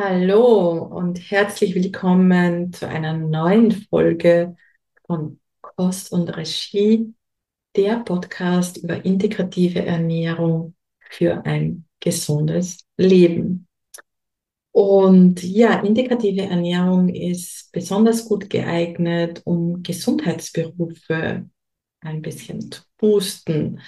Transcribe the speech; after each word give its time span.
Hallo 0.00 0.74
und 0.84 1.18
herzlich 1.28 1.74
willkommen 1.74 2.72
zu 2.72 2.86
einer 2.86 3.14
neuen 3.14 3.72
Folge 3.72 4.54
von 5.08 5.40
Kost 5.60 6.12
und 6.12 6.28
Regie, 6.28 7.14
der 7.74 8.04
Podcast 8.04 8.76
über 8.76 9.04
integrative 9.04 9.84
Ernährung 9.84 10.76
für 11.00 11.44
ein 11.44 11.84
gesundes 11.98 12.86
Leben. 12.96 13.66
Und 14.70 15.42
ja, 15.42 15.80
integrative 15.80 16.42
Ernährung 16.42 17.08
ist 17.08 17.72
besonders 17.72 18.24
gut 18.24 18.48
geeignet, 18.48 19.42
um 19.46 19.82
Gesundheitsberufe 19.82 21.50
ein 22.02 22.22
bisschen 22.22 22.70
zu 22.70 22.82
boosten 22.98 23.80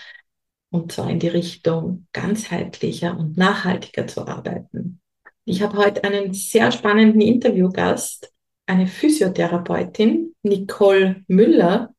und 0.70 0.90
zwar 0.90 1.08
in 1.08 1.20
die 1.20 1.28
Richtung 1.28 2.08
ganzheitlicher 2.12 3.16
und 3.16 3.36
nachhaltiger 3.36 4.08
zu 4.08 4.26
arbeiten. 4.26 4.99
Ich 5.50 5.62
habe 5.62 5.78
heute 5.78 6.04
einen 6.04 6.32
sehr 6.32 6.70
spannenden 6.70 7.20
Interviewgast, 7.20 8.32
eine 8.66 8.86
Physiotherapeutin, 8.86 10.32
Nicole 10.44 11.24
Müller, 11.26 11.92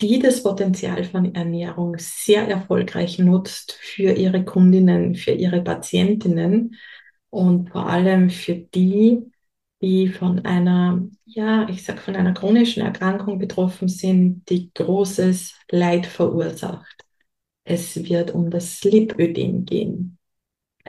die 0.00 0.18
das 0.18 0.42
Potenzial 0.42 1.04
von 1.04 1.34
Ernährung 1.34 1.96
sehr 1.98 2.48
erfolgreich 2.48 3.18
nutzt 3.18 3.72
für 3.78 4.12
ihre 4.12 4.46
Kundinnen, 4.46 5.16
für 5.16 5.32
ihre 5.32 5.60
Patientinnen 5.60 6.76
und 7.28 7.68
vor 7.68 7.90
allem 7.90 8.30
für 8.30 8.54
die, 8.54 9.20
die 9.82 10.08
von 10.08 10.46
einer, 10.46 11.06
ja, 11.26 11.68
ich 11.68 11.84
sag 11.84 11.98
von 11.98 12.16
einer 12.16 12.32
chronischen 12.32 12.82
Erkrankung 12.82 13.38
betroffen 13.38 13.88
sind, 13.88 14.48
die 14.48 14.72
großes 14.72 15.56
Leid 15.70 16.06
verursacht. 16.06 17.04
Es 17.64 18.02
wird 18.02 18.30
um 18.30 18.48
das 18.48 18.82
Lipödem 18.82 19.66
gehen 19.66 20.18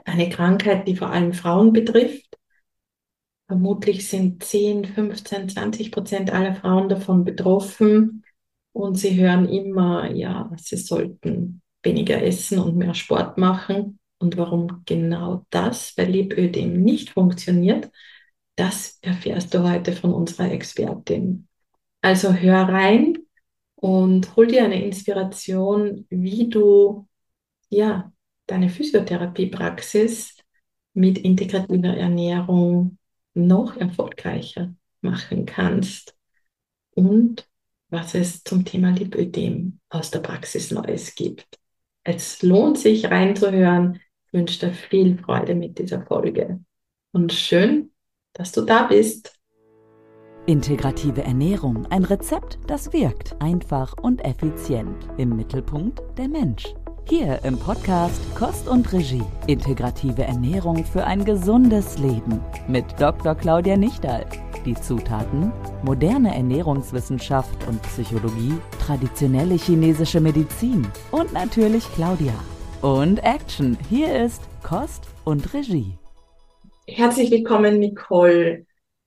eine 0.04 0.28
Krankheit, 0.28 0.86
die 0.88 0.96
vor 0.96 1.10
allem 1.10 1.32
Frauen 1.32 1.72
betrifft. 1.72 2.38
Vermutlich 3.46 4.08
sind 4.08 4.42
10, 4.42 4.84
15, 4.84 5.48
20 5.48 5.92
Prozent 5.92 6.32
aller 6.32 6.54
Frauen 6.54 6.88
davon 6.88 7.24
betroffen 7.24 8.24
und 8.72 8.96
sie 8.96 9.20
hören 9.20 9.48
immer, 9.48 10.10
ja, 10.10 10.50
sie 10.56 10.76
sollten 10.76 11.62
weniger 11.82 12.22
essen 12.22 12.58
und 12.58 12.76
mehr 12.76 12.94
Sport 12.94 13.38
machen. 13.38 13.98
Und 14.18 14.36
warum 14.38 14.82
genau 14.86 15.44
das 15.50 15.92
bei 15.94 16.04
Lipödem 16.04 16.82
nicht 16.82 17.10
funktioniert, 17.10 17.90
das 18.56 18.98
erfährst 19.02 19.52
du 19.52 19.62
heute 19.68 19.92
von 19.92 20.14
unserer 20.14 20.50
Expertin. 20.50 21.46
Also 22.00 22.32
hör 22.32 22.62
rein 22.68 23.18
und 23.74 24.34
hol 24.36 24.46
dir 24.46 24.64
eine 24.64 24.82
Inspiration, 24.82 26.06
wie 26.08 26.48
du 26.48 27.06
ja 27.68 28.13
deine 28.46 28.68
Physiotherapiepraxis 28.68 30.36
mit 30.94 31.18
integrativer 31.18 31.96
Ernährung 31.96 32.98
noch 33.34 33.76
erfolgreicher 33.76 34.74
machen 35.00 35.44
kannst 35.46 36.14
und 36.94 37.48
was 37.88 38.14
es 38.14 38.42
zum 38.42 38.64
Thema 38.64 38.90
Lipödem 38.90 39.80
aus 39.88 40.10
der 40.10 40.20
Praxis 40.20 40.70
Neues 40.70 41.14
gibt. 41.14 41.58
Es 42.02 42.42
lohnt 42.42 42.78
sich 42.78 43.06
reinzuhören. 43.06 44.00
Ich 44.26 44.32
wünsche 44.32 44.66
dir 44.66 44.72
viel 44.72 45.16
Freude 45.18 45.54
mit 45.54 45.78
dieser 45.78 46.02
Folge 46.02 46.60
und 47.12 47.32
schön, 47.32 47.92
dass 48.32 48.52
du 48.52 48.62
da 48.62 48.84
bist. 48.84 49.38
Integrative 50.46 51.22
Ernährung, 51.22 51.86
ein 51.86 52.04
Rezept, 52.04 52.58
das 52.66 52.92
wirkt, 52.92 53.40
einfach 53.40 53.94
und 54.02 54.22
effizient. 54.24 55.08
Im 55.16 55.36
Mittelpunkt 55.36 56.02
der 56.18 56.28
Mensch. 56.28 56.74
Hier 57.06 57.38
im 57.44 57.58
Podcast 57.58 58.18
Kost 58.34 58.66
und 58.66 58.90
Regie. 58.90 59.22
Integrative 59.46 60.22
Ernährung 60.22 60.86
für 60.86 61.04
ein 61.04 61.22
gesundes 61.22 61.98
Leben 61.98 62.40
mit 62.66 62.86
Dr. 62.98 63.34
Claudia 63.34 63.76
Nichtal. 63.76 64.24
Die 64.64 64.74
Zutaten: 64.74 65.52
moderne 65.82 66.34
Ernährungswissenschaft 66.34 67.68
und 67.68 67.82
Psychologie, 67.82 68.54
traditionelle 68.80 69.56
chinesische 69.56 70.18
Medizin 70.18 70.86
und 71.10 71.30
natürlich 71.34 71.84
Claudia. 71.94 72.32
Und 72.80 73.22
Action. 73.22 73.76
Hier 73.90 74.24
ist 74.24 74.40
Kost 74.62 75.06
und 75.24 75.52
Regie. 75.52 75.98
Herzlich 76.88 77.30
willkommen, 77.30 77.80
Nicole. 77.80 78.64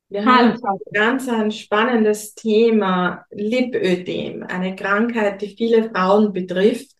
Wir 0.09 0.23
haben 0.23 0.51
ein 0.51 0.79
ganz 0.93 1.27
ein 1.27 1.49
spannendes 1.49 2.35
Thema, 2.35 3.25
Lipödem, 3.31 4.43
eine 4.43 4.75
Krankheit, 4.75 5.41
die 5.41 5.55
viele 5.57 5.89
Frauen 5.89 6.31
betrifft 6.31 6.96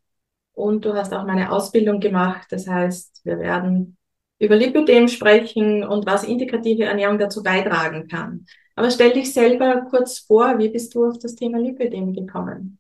und 0.58 0.86
du 0.86 0.96
hast 0.96 1.14
auch 1.14 1.26
meine 1.26 1.52
Ausbildung 1.52 2.00
gemacht. 2.00 2.48
Das 2.50 2.68
heißt, 2.68 3.22
wir 3.24 3.38
werden 3.38 3.96
über 4.40 4.56
Lipidem 4.56 5.08
sprechen 5.08 5.84
und 5.84 6.08
was 6.08 6.24
integrative 6.24 6.86
Ernährung 6.86 7.20
dazu 7.20 7.44
beitragen 7.44 8.08
kann. 8.08 8.48
Aber 8.76 8.90
stell 8.90 9.14
dich 9.14 9.34
selber 9.34 9.86
kurz 9.90 10.20
vor, 10.20 10.58
wie 10.58 10.70
bist 10.70 10.96
du 10.96 11.06
auf 11.06 11.20
das 11.20 11.36
Thema 11.36 11.60
Lipidem 11.60 12.14
gekommen? 12.14 12.80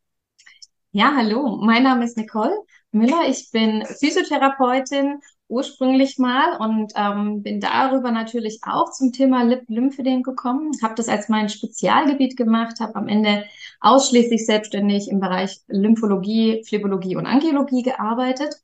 Ja, 0.92 1.14
hallo, 1.16 1.58
mein 1.62 1.84
Name 1.84 2.06
ist 2.06 2.18
Nicole 2.18 2.58
Müller. 2.92 3.28
Ich 3.30 3.52
bin 3.52 3.86
Physiotherapeutin 3.86 5.20
ursprünglich 5.50 6.18
mal 6.18 6.58
und 6.58 6.94
ähm, 6.96 7.42
bin 7.42 7.60
darüber 7.60 8.12
natürlich 8.12 8.60
auch 8.64 8.92
zum 8.92 9.12
Thema 9.12 9.44
Lymphedem 9.68 10.24
gekommen. 10.24 10.72
Habe 10.82 10.96
das 10.96 11.08
als 11.08 11.30
mein 11.30 11.50
Spezialgebiet 11.50 12.36
gemacht, 12.36 12.80
habe 12.80 12.96
am 12.96 13.08
Ende 13.08 13.46
ausschließlich 13.80 14.46
selbstständig 14.46 15.10
im 15.10 15.20
Bereich 15.20 15.62
Lymphologie, 15.68 16.64
Phlebologie 16.68 17.16
und 17.16 17.26
Angiologie 17.26 17.84
gearbeitet. 17.84 18.56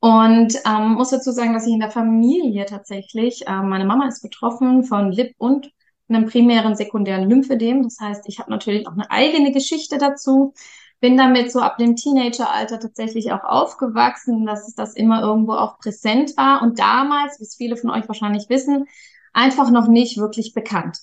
Und 0.00 0.54
ähm, 0.66 0.92
muss 0.92 1.10
dazu 1.10 1.32
sagen, 1.32 1.52
dass 1.52 1.66
ich 1.66 1.72
in 1.72 1.80
der 1.80 1.90
Familie 1.90 2.66
tatsächlich, 2.66 3.44
ähm, 3.46 3.68
meine 3.68 3.84
Mama 3.84 4.08
ist 4.08 4.22
betroffen 4.22 4.84
von 4.84 5.10
Lip- 5.10 5.34
und 5.38 5.70
einem 6.08 6.26
primären 6.26 6.76
sekundären 6.76 7.28
Lymphedem. 7.28 7.82
Das 7.82 7.98
heißt, 8.00 8.28
ich 8.28 8.38
habe 8.38 8.50
natürlich 8.50 8.86
auch 8.86 8.92
eine 8.92 9.10
eigene 9.10 9.52
Geschichte 9.52 9.98
dazu 9.98 10.54
bin 11.00 11.16
damit 11.16 11.52
so 11.52 11.60
ab 11.60 11.78
dem 11.78 11.96
Teenageralter 11.96 12.80
tatsächlich 12.80 13.32
auch 13.32 13.44
aufgewachsen, 13.44 14.46
dass 14.46 14.74
das 14.74 14.94
immer 14.94 15.22
irgendwo 15.22 15.52
auch 15.52 15.78
präsent 15.78 16.36
war 16.36 16.62
und 16.62 16.78
damals, 16.78 17.38
wie 17.38 17.44
es 17.44 17.56
viele 17.56 17.76
von 17.76 17.90
euch 17.90 18.08
wahrscheinlich 18.08 18.48
wissen, 18.48 18.86
einfach 19.32 19.70
noch 19.70 19.88
nicht 19.88 20.18
wirklich 20.18 20.54
bekannt. 20.54 20.98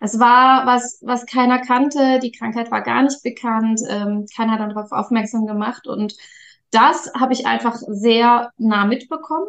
Es 0.00 0.18
war 0.18 0.66
was, 0.66 1.00
was 1.02 1.26
keiner 1.26 1.60
kannte, 1.60 2.18
die 2.18 2.32
Krankheit 2.32 2.70
war 2.70 2.82
gar 2.82 3.02
nicht 3.02 3.22
bekannt, 3.22 3.80
ähm, 3.88 4.26
keiner 4.34 4.58
hat 4.58 4.60
darauf 4.60 4.92
aufmerksam 4.92 5.46
gemacht 5.46 5.86
und 5.86 6.14
das 6.70 7.12
habe 7.14 7.32
ich 7.32 7.46
einfach 7.46 7.76
sehr 7.76 8.52
nah 8.58 8.84
mitbekommen. 8.84 9.48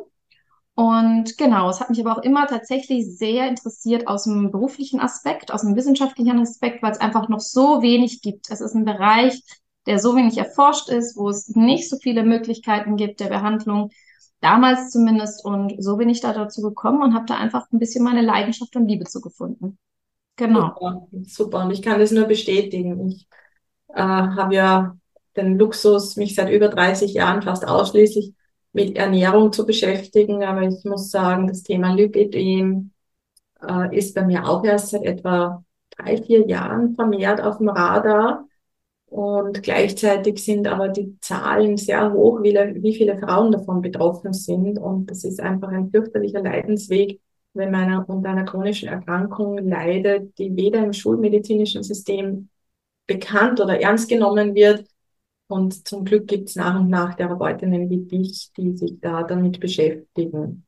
Und 0.75 1.37
genau, 1.37 1.69
es 1.69 1.81
hat 1.81 1.89
mich 1.89 1.99
aber 1.99 2.17
auch 2.17 2.23
immer 2.23 2.47
tatsächlich 2.47 3.05
sehr 3.17 3.49
interessiert 3.49 4.07
aus 4.07 4.23
dem 4.23 4.49
beruflichen 4.49 5.01
Aspekt, 5.01 5.51
aus 5.51 5.61
dem 5.61 5.75
wissenschaftlichen 5.75 6.39
Aspekt, 6.39 6.81
weil 6.81 6.93
es 6.93 7.01
einfach 7.01 7.27
noch 7.27 7.41
so 7.41 7.81
wenig 7.81 8.21
gibt. 8.21 8.49
Es 8.49 8.61
ist 8.61 8.75
ein 8.75 8.85
Bereich, 8.85 9.43
der 9.89 9.97
so 9.97 10.15
wenig 10.15 10.37
erforscht 10.37 10.89
ist, 10.89 11.17
wo 11.17 11.29
es 11.29 11.55
nicht 11.55 11.89
so 11.89 11.97
viele 11.97 12.23
Möglichkeiten 12.23 12.95
gibt 12.95 13.19
der 13.19 13.29
Behandlung, 13.29 13.89
damals 14.39 14.91
zumindest. 14.91 15.43
Und 15.43 15.83
so 15.83 15.97
bin 15.97 16.09
ich 16.09 16.21
da 16.21 16.31
dazu 16.31 16.61
gekommen 16.61 17.01
und 17.01 17.15
habe 17.15 17.25
da 17.25 17.37
einfach 17.37 17.65
ein 17.71 17.79
bisschen 17.79 18.03
meine 18.03 18.21
Leidenschaft 18.21 18.75
und 18.75 18.87
Liebe 18.87 19.05
zu 19.05 19.19
gefunden. 19.19 19.79
Genau. 20.35 20.67
Super, 20.67 21.07
super. 21.23 21.65
Und 21.65 21.71
ich 21.71 21.81
kann 21.81 21.99
das 21.99 22.11
nur 22.11 22.25
bestätigen. 22.25 23.09
Ich 23.09 23.27
äh, 23.87 23.99
habe 24.03 24.53
ja 24.53 24.95
den 25.35 25.57
Luxus, 25.57 26.17
mich 26.17 26.35
seit 26.35 26.51
über 26.51 26.67
30 26.67 27.11
Jahren 27.11 27.41
fast 27.41 27.67
ausschließlich 27.67 28.35
mit 28.71 28.95
Ernährung 28.95 29.51
zu 29.51 29.65
beschäftigen. 29.65 30.43
Aber 30.43 30.61
ich 30.61 30.85
muss 30.85 31.09
sagen, 31.09 31.47
das 31.47 31.63
Thema 31.63 31.95
Lipidem 31.95 32.91
äh, 33.67 33.97
ist 33.97 34.13
bei 34.13 34.23
mir 34.23 34.47
auch 34.47 34.63
erst 34.63 34.89
seit 34.89 35.01
etwa 35.03 35.63
drei, 35.97 36.21
vier 36.21 36.47
Jahren 36.47 36.93
vermehrt 36.93 37.41
auf 37.41 37.57
dem 37.57 37.69
Radar. 37.69 38.45
Und 39.09 39.63
gleichzeitig 39.63 40.43
sind 40.43 40.67
aber 40.67 40.89
die 40.89 41.17
Zahlen 41.19 41.77
sehr 41.77 42.13
hoch, 42.13 42.41
wie, 42.43 42.93
viele 42.93 43.17
Frauen 43.17 43.51
davon 43.51 43.81
betroffen 43.81 44.33
sind. 44.33 44.77
Und 44.77 45.09
das 45.09 45.23
ist 45.23 45.39
einfach 45.39 45.69
ein 45.69 45.89
fürchterlicher 45.89 46.41
Leidensweg, 46.43 47.19
wenn 47.53 47.71
man 47.71 48.03
unter 48.05 48.29
einer 48.29 48.45
chronischen 48.45 48.87
Erkrankung 48.87 49.57
leidet, 49.57 50.37
die 50.37 50.55
weder 50.55 50.83
im 50.83 50.93
schulmedizinischen 50.93 51.81
System 51.81 52.49
bekannt 53.07 53.59
oder 53.59 53.81
ernst 53.81 54.09
genommen 54.09 54.53
wird. 54.53 54.85
Und 55.47 55.87
zum 55.87 56.05
Glück 56.05 56.27
gibt 56.27 56.49
es 56.49 56.55
nach 56.55 56.79
und 56.79 56.89
nach 56.89 57.15
Therapeutinnen 57.15 57.89
wie 57.89 58.05
dich, 58.05 58.51
die 58.55 58.77
sich 58.77 58.99
da 59.01 59.23
damit 59.23 59.59
beschäftigen. 59.59 60.67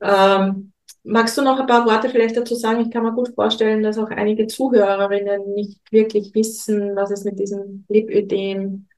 Ähm, 0.00 0.72
Magst 1.08 1.38
du 1.38 1.42
noch 1.42 1.60
ein 1.60 1.68
paar 1.68 1.86
Worte 1.86 2.08
vielleicht 2.08 2.36
dazu 2.36 2.56
sagen? 2.56 2.80
Ich 2.80 2.90
kann 2.90 3.04
mir 3.04 3.12
gut 3.12 3.32
vorstellen, 3.32 3.80
dass 3.84 3.96
auch 3.96 4.10
einige 4.10 4.48
Zuhörerinnen 4.48 5.54
nicht 5.54 5.80
wirklich 5.92 6.34
wissen, 6.34 6.96
was 6.96 7.12
es 7.12 7.22
mit 7.22 7.38
diesem 7.38 7.84
Lipödem, 7.88 8.88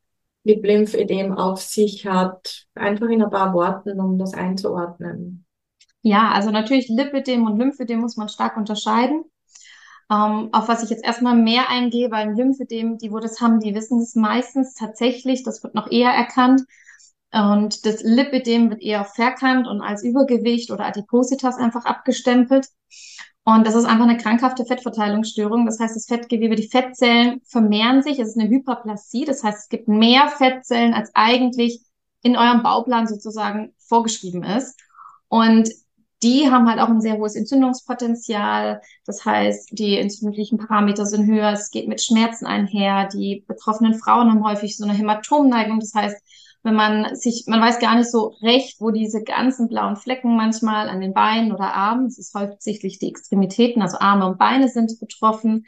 Lip-Lymphödem 0.44 1.32
auf 1.32 1.60
sich 1.60 2.06
hat. 2.06 2.64
Einfach 2.74 3.10
in 3.10 3.22
ein 3.22 3.30
paar 3.30 3.52
Worten, 3.52 4.00
um 4.00 4.18
das 4.18 4.32
einzuordnen. 4.32 5.44
Ja, 6.00 6.30
also 6.30 6.50
natürlich 6.50 6.88
Lipödem 6.88 7.44
und 7.44 7.58
Lymphödem 7.58 8.00
muss 8.00 8.16
man 8.16 8.30
stark 8.30 8.56
unterscheiden. 8.56 9.24
Ähm, 10.10 10.48
auf 10.52 10.66
was 10.66 10.82
ich 10.82 10.88
jetzt 10.88 11.04
erstmal 11.04 11.36
mehr 11.36 11.68
eingehe, 11.68 12.10
weil 12.10 12.34
Lymphödem, 12.34 12.96
die 12.96 13.12
wo 13.12 13.18
das 13.18 13.42
haben, 13.42 13.60
die 13.60 13.74
wissen 13.74 14.00
es 14.00 14.14
meistens 14.14 14.72
tatsächlich, 14.72 15.42
das 15.42 15.62
wird 15.62 15.74
noch 15.74 15.90
eher 15.90 16.12
erkannt, 16.12 16.62
Und 17.32 17.84
das 17.84 18.02
Lipidem 18.02 18.70
wird 18.70 18.82
eher 18.82 19.04
verkannt 19.04 19.66
und 19.66 19.82
als 19.82 20.02
Übergewicht 20.02 20.70
oder 20.70 20.86
Adipositas 20.86 21.58
einfach 21.58 21.84
abgestempelt. 21.84 22.68
Und 23.44 23.66
das 23.66 23.74
ist 23.74 23.84
einfach 23.84 24.04
eine 24.04 24.18
krankhafte 24.18 24.64
Fettverteilungsstörung. 24.64 25.66
Das 25.66 25.80
heißt, 25.80 25.96
das 25.96 26.06
Fettgewebe, 26.06 26.54
die 26.54 26.68
Fettzellen 26.68 27.40
vermehren 27.46 28.02
sich. 28.02 28.18
Es 28.18 28.28
ist 28.28 28.38
eine 28.38 28.48
Hyperplasie. 28.48 29.24
Das 29.24 29.42
heißt, 29.42 29.58
es 29.58 29.68
gibt 29.68 29.88
mehr 29.88 30.28
Fettzellen, 30.28 30.94
als 30.94 31.10
eigentlich 31.14 31.80
in 32.22 32.36
eurem 32.36 32.62
Bauplan 32.62 33.06
sozusagen 33.06 33.72
vorgeschrieben 33.78 34.44
ist. 34.44 34.78
Und 35.28 35.70
die 36.22 36.50
haben 36.50 36.68
halt 36.68 36.80
auch 36.80 36.88
ein 36.88 37.00
sehr 37.00 37.16
hohes 37.16 37.36
Entzündungspotenzial. 37.36 38.80
Das 39.06 39.24
heißt, 39.24 39.70
die 39.72 39.98
entzündlichen 39.98 40.58
Parameter 40.58 41.06
sind 41.06 41.26
höher. 41.26 41.52
Es 41.52 41.70
geht 41.70 41.88
mit 41.88 42.02
Schmerzen 42.02 42.46
einher. 42.46 43.08
Die 43.08 43.44
betroffenen 43.46 43.94
Frauen 43.94 44.28
haben 44.30 44.44
häufig 44.44 44.76
so 44.76 44.84
eine 44.84 44.94
Hämatomneigung. 44.94 45.78
Das 45.80 45.94
heißt, 45.94 46.16
wenn 46.62 46.74
man 46.74 47.14
sich, 47.14 47.44
man 47.46 47.60
weiß 47.60 47.78
gar 47.78 47.96
nicht 47.96 48.10
so 48.10 48.34
recht, 48.42 48.80
wo 48.80 48.90
diese 48.90 49.22
ganzen 49.22 49.68
blauen 49.68 49.96
Flecken 49.96 50.36
manchmal 50.36 50.88
an 50.88 51.00
den 51.00 51.14
Beinen 51.14 51.52
oder 51.52 51.74
Armen, 51.74 52.06
es 52.06 52.18
ist 52.18 52.34
hauptsächlich 52.34 52.98
die 52.98 53.08
Extremitäten, 53.08 53.82
also 53.82 53.98
Arme 53.98 54.26
und 54.26 54.38
Beine 54.38 54.68
sind 54.68 54.98
betroffen, 55.00 55.66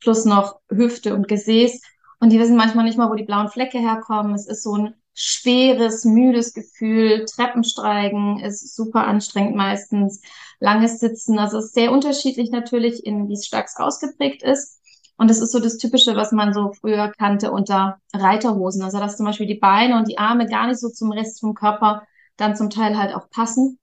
plus 0.00 0.24
noch 0.24 0.60
Hüfte 0.70 1.14
und 1.14 1.28
Gesäß. 1.28 1.80
Und 2.20 2.30
die 2.30 2.38
wissen 2.38 2.56
manchmal 2.56 2.84
nicht 2.84 2.98
mal, 2.98 3.10
wo 3.10 3.14
die 3.14 3.24
blauen 3.24 3.48
Flecke 3.48 3.78
herkommen. 3.78 4.34
Es 4.34 4.46
ist 4.46 4.62
so 4.62 4.76
ein 4.76 4.94
schweres, 5.14 6.04
müdes 6.04 6.52
Gefühl. 6.52 7.24
Treppensteigen 7.24 8.40
ist 8.40 8.74
super 8.74 9.06
anstrengend 9.06 9.56
meistens. 9.56 10.20
Langes 10.60 11.00
Sitzen. 11.00 11.38
Also 11.38 11.58
es 11.58 11.66
ist 11.66 11.74
sehr 11.74 11.92
unterschiedlich 11.92 12.50
natürlich, 12.50 13.04
in 13.06 13.28
wie 13.28 13.34
es 13.34 13.46
stark 13.46 13.68
ausgeprägt 13.76 14.42
ist. 14.42 14.79
Und 15.20 15.28
das 15.28 15.40
ist 15.40 15.52
so 15.52 15.60
das 15.60 15.76
Typische, 15.76 16.16
was 16.16 16.32
man 16.32 16.54
so 16.54 16.72
früher 16.72 17.12
kannte 17.18 17.52
unter 17.52 17.98
Reiterhosen. 18.14 18.82
Also 18.82 18.98
dass 18.98 19.18
zum 19.18 19.26
Beispiel 19.26 19.46
die 19.46 19.54
Beine 19.58 19.98
und 19.98 20.08
die 20.08 20.16
Arme 20.16 20.46
gar 20.46 20.66
nicht 20.66 20.80
so 20.80 20.88
zum 20.88 21.12
Rest 21.12 21.40
vom 21.40 21.52
Körper 21.52 22.04
dann 22.38 22.56
zum 22.56 22.70
Teil 22.70 22.96
halt 22.96 23.14
auch 23.14 23.28
passen. 23.28 23.78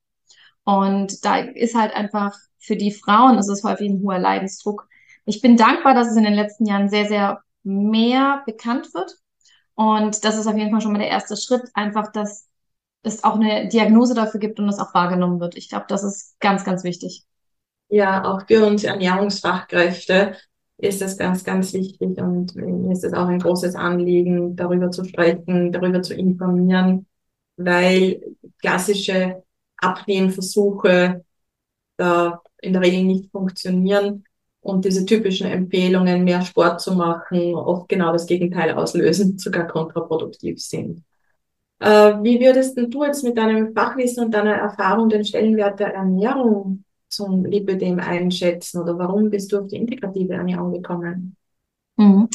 Und 0.64 1.24
da 1.24 1.38
ist 1.38 1.76
halt 1.76 1.96
einfach 1.96 2.36
für 2.58 2.76
die 2.76 2.92
Frauen 2.92 3.38
ist 3.38 3.50
es 3.50 3.64
häufig 3.64 3.88
ein 3.88 4.02
hoher 4.02 4.18
Leidensdruck. 4.18 4.88
Ich 5.26 5.40
bin 5.40 5.58
dankbar, 5.58 5.94
dass 5.94 6.08
es 6.08 6.18
in 6.18 6.24
den 6.24 6.34
letzten 6.34 6.66
Jahren 6.66 6.90
sehr, 6.90 7.06
sehr 7.06 7.44
mehr 7.62 8.42
bekannt 8.48 8.96
wird. 8.96 9.16
Und 9.76 10.26
das 10.26 10.40
ist 10.40 10.48
auf 10.48 10.58
jeden 10.58 10.72
Fall 10.72 10.82
schon 10.82 10.94
mal 10.94 10.98
der 10.98 11.10
erste 11.10 11.38
Schritt, 11.38 11.70
einfach, 11.76 12.12
dass 12.12 12.48
es 13.04 13.24
auch 13.24 13.36
eine 13.36 13.68
Diagnose 13.68 14.16
dafür 14.16 14.40
gibt 14.40 14.60
und 14.60 14.70
es 14.70 14.80
auch 14.80 14.96
wahrgenommen 14.96 15.40
wird. 15.40 15.56
Ich 15.56 15.70
glaube, 15.70 15.86
das 15.88 16.04
ist 16.04 16.40
ganz, 16.40 16.64
ganz 16.64 16.84
wichtig. 16.84 17.26
Ja, 17.90 18.26
auch 18.26 18.42
für 18.48 18.66
uns 18.66 18.84
Ernährungsfachkräfte 18.84 20.36
ist 20.78 21.02
es 21.02 21.18
ganz, 21.18 21.44
ganz 21.44 21.74
wichtig 21.74 22.18
und 22.20 22.56
mir 22.56 22.92
ist 22.92 23.04
es 23.04 23.14
auch 23.14 23.28
ein 23.28 23.40
großes 23.40 23.76
Anliegen, 23.76 24.56
darüber 24.56 24.92
zu 24.92 25.04
sprechen, 25.04 25.72
darüber 25.72 26.02
zu 26.02 26.14
informieren, 26.14 27.08
weil 27.56 28.22
klassische 28.60 29.44
Abnehmversuche 29.78 31.24
da 31.98 32.42
in 32.62 32.74
der 32.74 32.82
Regel 32.84 33.04
nicht 33.04 33.32
funktionieren 33.32 34.24
und 34.62 34.86
diese 34.86 35.06
typischen 35.06 35.48
Empfehlungen, 35.48 36.24
mehr 36.24 36.42
Sport 36.42 36.82
zu 36.82 36.94
machen, 36.94 37.56
oft 37.56 37.90
genau 37.90 38.12
das 38.12 38.26
Gegenteil 38.28 38.72
auslösen, 38.72 39.38
sogar 39.40 39.68
kontraproduktiv 39.68 40.62
sind. 40.62 41.04
Äh, 41.80 42.16
wie 42.24 42.40
würdest 42.40 42.78
du 42.78 43.04
jetzt 43.04 43.24
mit 43.24 43.38
deinem 43.38 43.74
Fachwissen 43.74 44.26
und 44.26 44.32
deiner 44.32 44.56
Erfahrung 44.56 45.10
den 45.10 45.24
Stellenwert 45.24 45.80
der 45.80 45.94
Ernährung 45.94 46.84
zum 47.10 47.46
Lipidem 47.46 48.00
einschätzen 48.00 48.82
oder 48.82 48.98
warum 48.98 49.30
bist 49.30 49.52
du 49.52 49.60
auf 49.60 49.68
die 49.68 49.78
integrative 49.78 50.34
Ernährung 50.34 50.74
gekommen? 50.74 51.38
Mhm. 51.96 52.30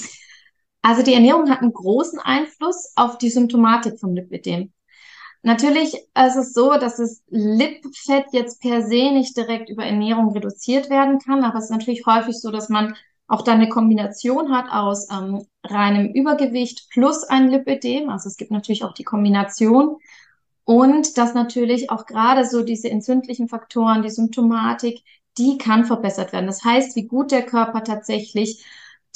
Also 0.83 1.03
die 1.03 1.15
Ernährung 1.15 1.49
hat 1.49 1.61
einen 1.61 1.73
großen 1.73 2.19
Einfluss 2.19 2.93
auf 2.97 3.19
die 3.19 3.31
Symptomatik 3.31 4.01
vom 4.01 4.15
Lipidem. 4.15 4.73
Natürlich 5.43 5.95
ist 5.95 6.37
es 6.37 6.53
so, 6.53 6.73
dass 6.73 6.97
das 6.97 7.23
Lipfett 7.29 8.27
jetzt 8.33 8.61
per 8.61 8.83
se 8.83 9.11
nicht 9.13 9.37
direkt 9.37 9.71
über 9.71 9.85
Ernährung 9.85 10.33
reduziert 10.33 10.89
werden 10.89 11.19
kann, 11.19 11.43
aber 11.43 11.59
es 11.59 11.65
ist 11.65 11.71
natürlich 11.71 12.07
häufig 12.07 12.39
so, 12.39 12.51
dass 12.51 12.69
man 12.69 12.95
auch 13.27 13.43
dann 13.43 13.57
eine 13.57 13.69
Kombination 13.69 14.55
hat 14.55 14.67
aus 14.71 15.09
ähm, 15.11 15.47
reinem 15.65 16.13
Übergewicht 16.13 16.89
plus 16.91 17.25
ein 17.25 17.49
Lipidem. 17.49 18.09
Also 18.09 18.29
es 18.29 18.37
gibt 18.37 18.51
natürlich 18.51 18.85
auch 18.85 18.93
die 18.93 19.05
Kombination. 19.05 19.97
Und 20.65 21.19
dass 21.19 21.35
natürlich 21.35 21.91
auch 21.91 22.07
gerade 22.07 22.45
so 22.47 22.63
diese 22.63 22.89
entzündlichen 22.89 23.49
Faktoren, 23.49 24.03
die 24.03 24.11
Symptomatik, 24.11 25.03
die 25.39 25.59
kann 25.59 25.85
verbessert 25.85 26.33
werden. 26.33 26.47
Das 26.47 26.65
heißt, 26.65 26.95
wie 26.97 27.07
gut 27.07 27.33
der 27.33 27.45
Körper 27.45 27.83
tatsächlich 27.83 28.65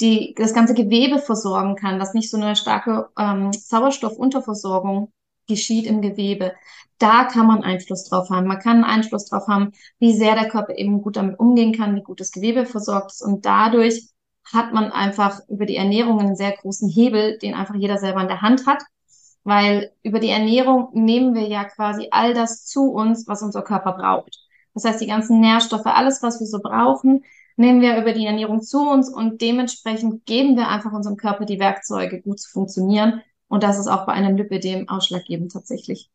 die, 0.01 0.35
das 0.37 0.53
ganze 0.53 0.73
Gewebe 0.73 1.19
versorgen 1.19 1.75
kann, 1.75 1.99
dass 1.99 2.13
nicht 2.13 2.29
so 2.29 2.37
eine 2.37 2.55
starke 2.55 3.09
ähm, 3.17 3.51
Sauerstoffunterversorgung 3.53 5.11
geschieht 5.47 5.85
im 5.85 6.01
Gewebe. 6.01 6.53
Da 6.99 7.23
kann 7.23 7.47
man 7.47 7.63
Einfluss 7.63 8.05
drauf 8.05 8.29
haben. 8.29 8.47
Man 8.47 8.59
kann 8.59 8.83
Einfluss 8.83 9.25
drauf 9.25 9.47
haben, 9.47 9.71
wie 9.99 10.13
sehr 10.13 10.35
der 10.35 10.49
Körper 10.49 10.77
eben 10.77 11.01
gut 11.01 11.15
damit 11.15 11.39
umgehen 11.39 11.73
kann, 11.73 11.95
wie 11.95 12.03
gut 12.03 12.19
das 12.19 12.31
Gewebe 12.31 12.65
versorgt 12.65 13.11
ist. 13.11 13.21
Und 13.21 13.45
dadurch 13.45 14.09
hat 14.51 14.73
man 14.73 14.91
einfach 14.91 15.39
über 15.47 15.65
die 15.65 15.77
Ernährung 15.77 16.19
einen 16.19 16.35
sehr 16.35 16.51
großen 16.51 16.89
Hebel, 16.89 17.37
den 17.37 17.53
einfach 17.53 17.75
jeder 17.75 17.97
selber 17.97 18.21
in 18.21 18.27
der 18.27 18.41
Hand 18.41 18.65
hat 18.65 18.83
weil 19.47 19.93
über 20.03 20.19
die 20.19 20.27
Ernährung 20.27 20.89
nehmen 20.91 21.33
wir 21.33 21.47
ja 21.47 21.63
quasi 21.63 22.09
all 22.11 22.33
das 22.33 22.65
zu 22.65 22.91
uns, 22.91 23.29
was 23.29 23.41
unser 23.41 23.61
Körper 23.61 23.93
braucht. 23.93 24.37
Das 24.73 24.83
heißt, 24.83 24.99
die 24.99 25.07
ganzen 25.07 25.39
Nährstoffe, 25.39 25.85
alles, 25.85 26.21
was 26.21 26.41
wir 26.41 26.47
so 26.47 26.59
brauchen, 26.59 27.23
nehmen 27.55 27.79
wir 27.79 27.97
über 27.97 28.11
die 28.11 28.25
Ernährung 28.25 28.61
zu 28.61 28.79
uns 28.81 29.07
und 29.09 29.39
dementsprechend 29.39 30.25
geben 30.25 30.57
wir 30.57 30.67
einfach 30.67 30.91
unserem 30.91 31.15
Körper 31.15 31.45
die 31.45 31.61
Werkzeuge, 31.61 32.21
gut 32.21 32.41
zu 32.41 32.51
funktionieren. 32.51 33.21
Und 33.47 33.63
das 33.63 33.79
ist 33.79 33.87
auch 33.87 34.05
bei 34.05 34.11
einem 34.11 34.35
Lipidem 34.35 34.89
ausschlaggebend 34.89 35.53
tatsächlich. 35.53 36.11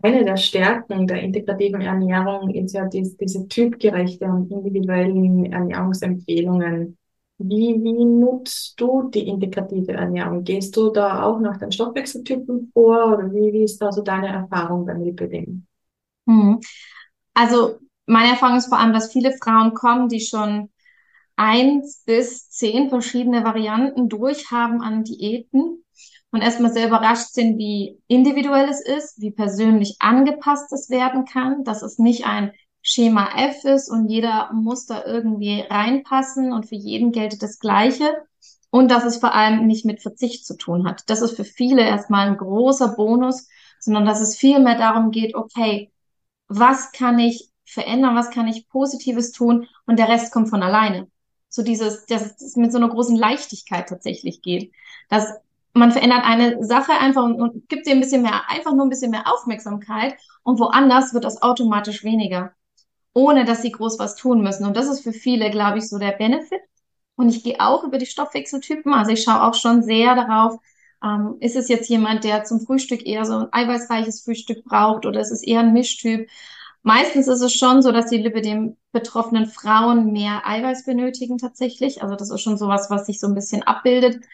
Eine 0.00 0.24
der 0.24 0.36
Stärken 0.36 1.08
der 1.08 1.20
integrativen 1.20 1.80
Ernährung 1.80 2.50
ist 2.50 2.74
ja 2.74 2.86
dies, 2.86 3.16
diese 3.16 3.48
typgerechte 3.48 4.26
und 4.26 4.52
individuellen 4.52 5.52
Ernährungsempfehlungen. 5.52 6.96
Wie, 7.44 7.82
wie 7.82 8.04
nutzt 8.04 8.80
du 8.80 9.10
die 9.10 9.26
integrative 9.26 9.92
Ernährung? 9.92 10.44
Gehst 10.44 10.76
du 10.76 10.90
da 10.90 11.22
auch 11.22 11.40
nach 11.40 11.58
den 11.58 11.72
Stoffwechseltypen 11.72 12.70
vor 12.72 13.14
oder 13.14 13.32
wie, 13.32 13.52
wie 13.52 13.64
ist 13.64 13.78
da 13.78 13.92
so 13.92 14.02
deine 14.02 14.28
Erfahrung 14.28 14.86
beim 14.86 15.02
Lipidem? 15.02 15.66
Hm. 16.26 16.60
Also 17.34 17.78
meine 18.06 18.30
Erfahrung 18.30 18.56
ist 18.56 18.68
vor 18.68 18.78
allem, 18.78 18.92
dass 18.92 19.12
viele 19.12 19.32
Frauen 19.42 19.74
kommen, 19.74 20.08
die 20.08 20.20
schon 20.20 20.70
eins 21.36 22.02
bis 22.04 22.50
zehn 22.50 22.88
verschiedene 22.88 23.44
Varianten 23.44 24.08
durchhaben 24.08 24.82
an 24.82 25.04
Diäten 25.04 25.84
und 26.30 26.40
erstmal 26.42 26.72
sehr 26.72 26.88
überrascht 26.88 27.32
sind, 27.32 27.58
wie 27.58 27.98
individuell 28.06 28.68
es 28.68 28.80
ist, 28.84 29.20
wie 29.20 29.30
persönlich 29.30 29.96
angepasst 29.98 30.72
es 30.72 30.90
werden 30.90 31.24
kann, 31.24 31.64
dass 31.64 31.82
es 31.82 31.98
nicht 31.98 32.26
ein 32.26 32.52
Schema 32.82 33.28
F 33.36 33.64
ist 33.64 33.88
und 33.88 34.08
jeder 34.08 34.52
muss 34.52 34.86
da 34.86 35.04
irgendwie 35.04 35.60
reinpassen 35.60 36.52
und 36.52 36.66
für 36.66 36.74
jeden 36.74 37.12
gilt 37.12 37.42
das 37.42 37.60
Gleiche 37.60 38.12
und 38.70 38.90
dass 38.90 39.04
es 39.04 39.18
vor 39.18 39.34
allem 39.34 39.66
nicht 39.66 39.84
mit 39.84 40.02
Verzicht 40.02 40.44
zu 40.44 40.56
tun 40.56 40.86
hat. 40.86 41.04
Das 41.08 41.22
ist 41.22 41.36
für 41.36 41.44
viele 41.44 41.82
erstmal 41.82 42.26
ein 42.26 42.36
großer 42.36 42.88
Bonus, 42.96 43.48
sondern 43.78 44.04
dass 44.04 44.20
es 44.20 44.36
viel 44.36 44.58
mehr 44.58 44.76
darum 44.76 45.10
geht, 45.12 45.34
okay, 45.34 45.92
was 46.48 46.90
kann 46.92 47.18
ich 47.18 47.50
verändern, 47.64 48.16
was 48.16 48.30
kann 48.30 48.48
ich 48.48 48.68
Positives 48.68 49.30
tun 49.32 49.68
und 49.86 49.98
der 49.98 50.08
Rest 50.08 50.32
kommt 50.32 50.50
von 50.50 50.62
alleine. 50.62 51.08
So 51.48 51.62
dieses, 51.62 52.06
dass 52.06 52.40
es 52.40 52.56
mit 52.56 52.72
so 52.72 52.78
einer 52.78 52.88
großen 52.88 53.16
Leichtigkeit 53.16 53.88
tatsächlich 53.88 54.42
geht. 54.42 54.72
Dass 55.08 55.26
man 55.74 55.92
verändert 55.92 56.24
eine 56.24 56.64
Sache 56.64 56.92
einfach 56.92 57.24
und, 57.24 57.40
und 57.40 57.68
gibt 57.68 57.86
ihr 57.86 57.92
ein 57.92 58.00
bisschen 58.00 58.22
mehr, 58.22 58.48
einfach 58.48 58.74
nur 58.74 58.86
ein 58.86 58.90
bisschen 58.90 59.10
mehr 59.10 59.32
Aufmerksamkeit 59.32 60.16
und 60.42 60.58
woanders 60.58 61.14
wird 61.14 61.24
das 61.24 61.42
automatisch 61.42 62.04
weniger 62.04 62.54
ohne 63.14 63.44
dass 63.44 63.62
sie 63.62 63.72
groß 63.72 63.98
was 63.98 64.16
tun 64.16 64.42
müssen. 64.42 64.66
Und 64.66 64.76
das 64.76 64.88
ist 64.88 65.02
für 65.02 65.12
viele, 65.12 65.50
glaube 65.50 65.78
ich, 65.78 65.88
so 65.88 65.98
der 65.98 66.12
Benefit. 66.12 66.60
Und 67.16 67.28
ich 67.28 67.44
gehe 67.44 67.60
auch 67.60 67.84
über 67.84 67.98
die 67.98 68.06
Stoffwechseltypen. 68.06 68.92
Also 68.94 69.12
ich 69.12 69.22
schaue 69.22 69.42
auch 69.42 69.54
schon 69.54 69.82
sehr 69.82 70.14
darauf, 70.14 70.58
ähm, 71.04 71.36
ist 71.40 71.56
es 71.56 71.68
jetzt 71.68 71.88
jemand, 71.88 72.24
der 72.24 72.44
zum 72.44 72.60
Frühstück 72.60 73.06
eher 73.06 73.24
so 73.24 73.36
ein 73.36 73.48
eiweißreiches 73.52 74.22
Frühstück 74.24 74.64
braucht 74.64 75.06
oder 75.06 75.20
ist 75.20 75.32
es 75.32 75.42
eher 75.42 75.60
ein 75.60 75.72
Mischtyp? 75.72 76.28
Meistens 76.82 77.28
ist 77.28 77.40
es 77.42 77.54
schon 77.54 77.82
so, 77.82 77.92
dass 77.92 78.06
die 78.10 78.18
Lipidem 78.18 78.76
betroffenen 78.92 79.46
Frauen 79.46 80.12
mehr 80.12 80.46
Eiweiß 80.46 80.84
benötigen 80.84 81.38
tatsächlich. 81.38 82.02
Also 82.02 82.16
das 82.16 82.30
ist 82.30 82.40
schon 82.40 82.58
sowas, 82.58 82.90
was 82.90 83.06
sich 83.06 83.20
so 83.20 83.28
ein 83.28 83.34
bisschen 83.34 83.62
abbildet. 83.62 84.24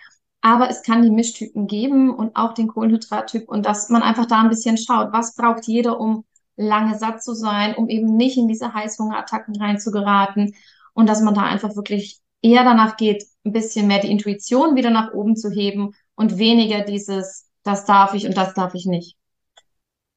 Aber 0.40 0.70
es 0.70 0.82
kann 0.82 1.02
die 1.02 1.10
Mischtypen 1.10 1.66
geben 1.66 2.14
und 2.14 2.36
auch 2.36 2.54
den 2.54 2.68
Kohlenhydrattyp 2.68 3.48
und 3.48 3.66
dass 3.66 3.88
man 3.90 4.02
einfach 4.02 4.26
da 4.26 4.40
ein 4.40 4.48
bisschen 4.48 4.78
schaut, 4.78 5.12
was 5.12 5.34
braucht 5.34 5.66
jeder, 5.66 6.00
um 6.00 6.24
lange 6.58 6.98
satt 6.98 7.22
zu 7.22 7.34
sein, 7.34 7.74
um 7.76 7.88
eben 7.88 8.16
nicht 8.16 8.36
in 8.36 8.48
diese 8.48 8.74
Heißhungerattacken 8.74 9.56
reinzugeraten 9.56 10.54
und 10.92 11.08
dass 11.08 11.22
man 11.22 11.34
da 11.34 11.42
einfach 11.42 11.76
wirklich 11.76 12.20
eher 12.42 12.64
danach 12.64 12.96
geht, 12.96 13.24
ein 13.44 13.52
bisschen 13.52 13.86
mehr 13.86 14.00
die 14.00 14.10
Intuition 14.10 14.76
wieder 14.76 14.90
nach 14.90 15.14
oben 15.14 15.36
zu 15.36 15.50
heben 15.50 15.94
und 16.14 16.38
weniger 16.38 16.82
dieses, 16.82 17.48
das 17.62 17.84
darf 17.84 18.14
ich 18.14 18.26
und 18.26 18.36
das 18.36 18.54
darf 18.54 18.74
ich 18.74 18.86
nicht. 18.86 19.16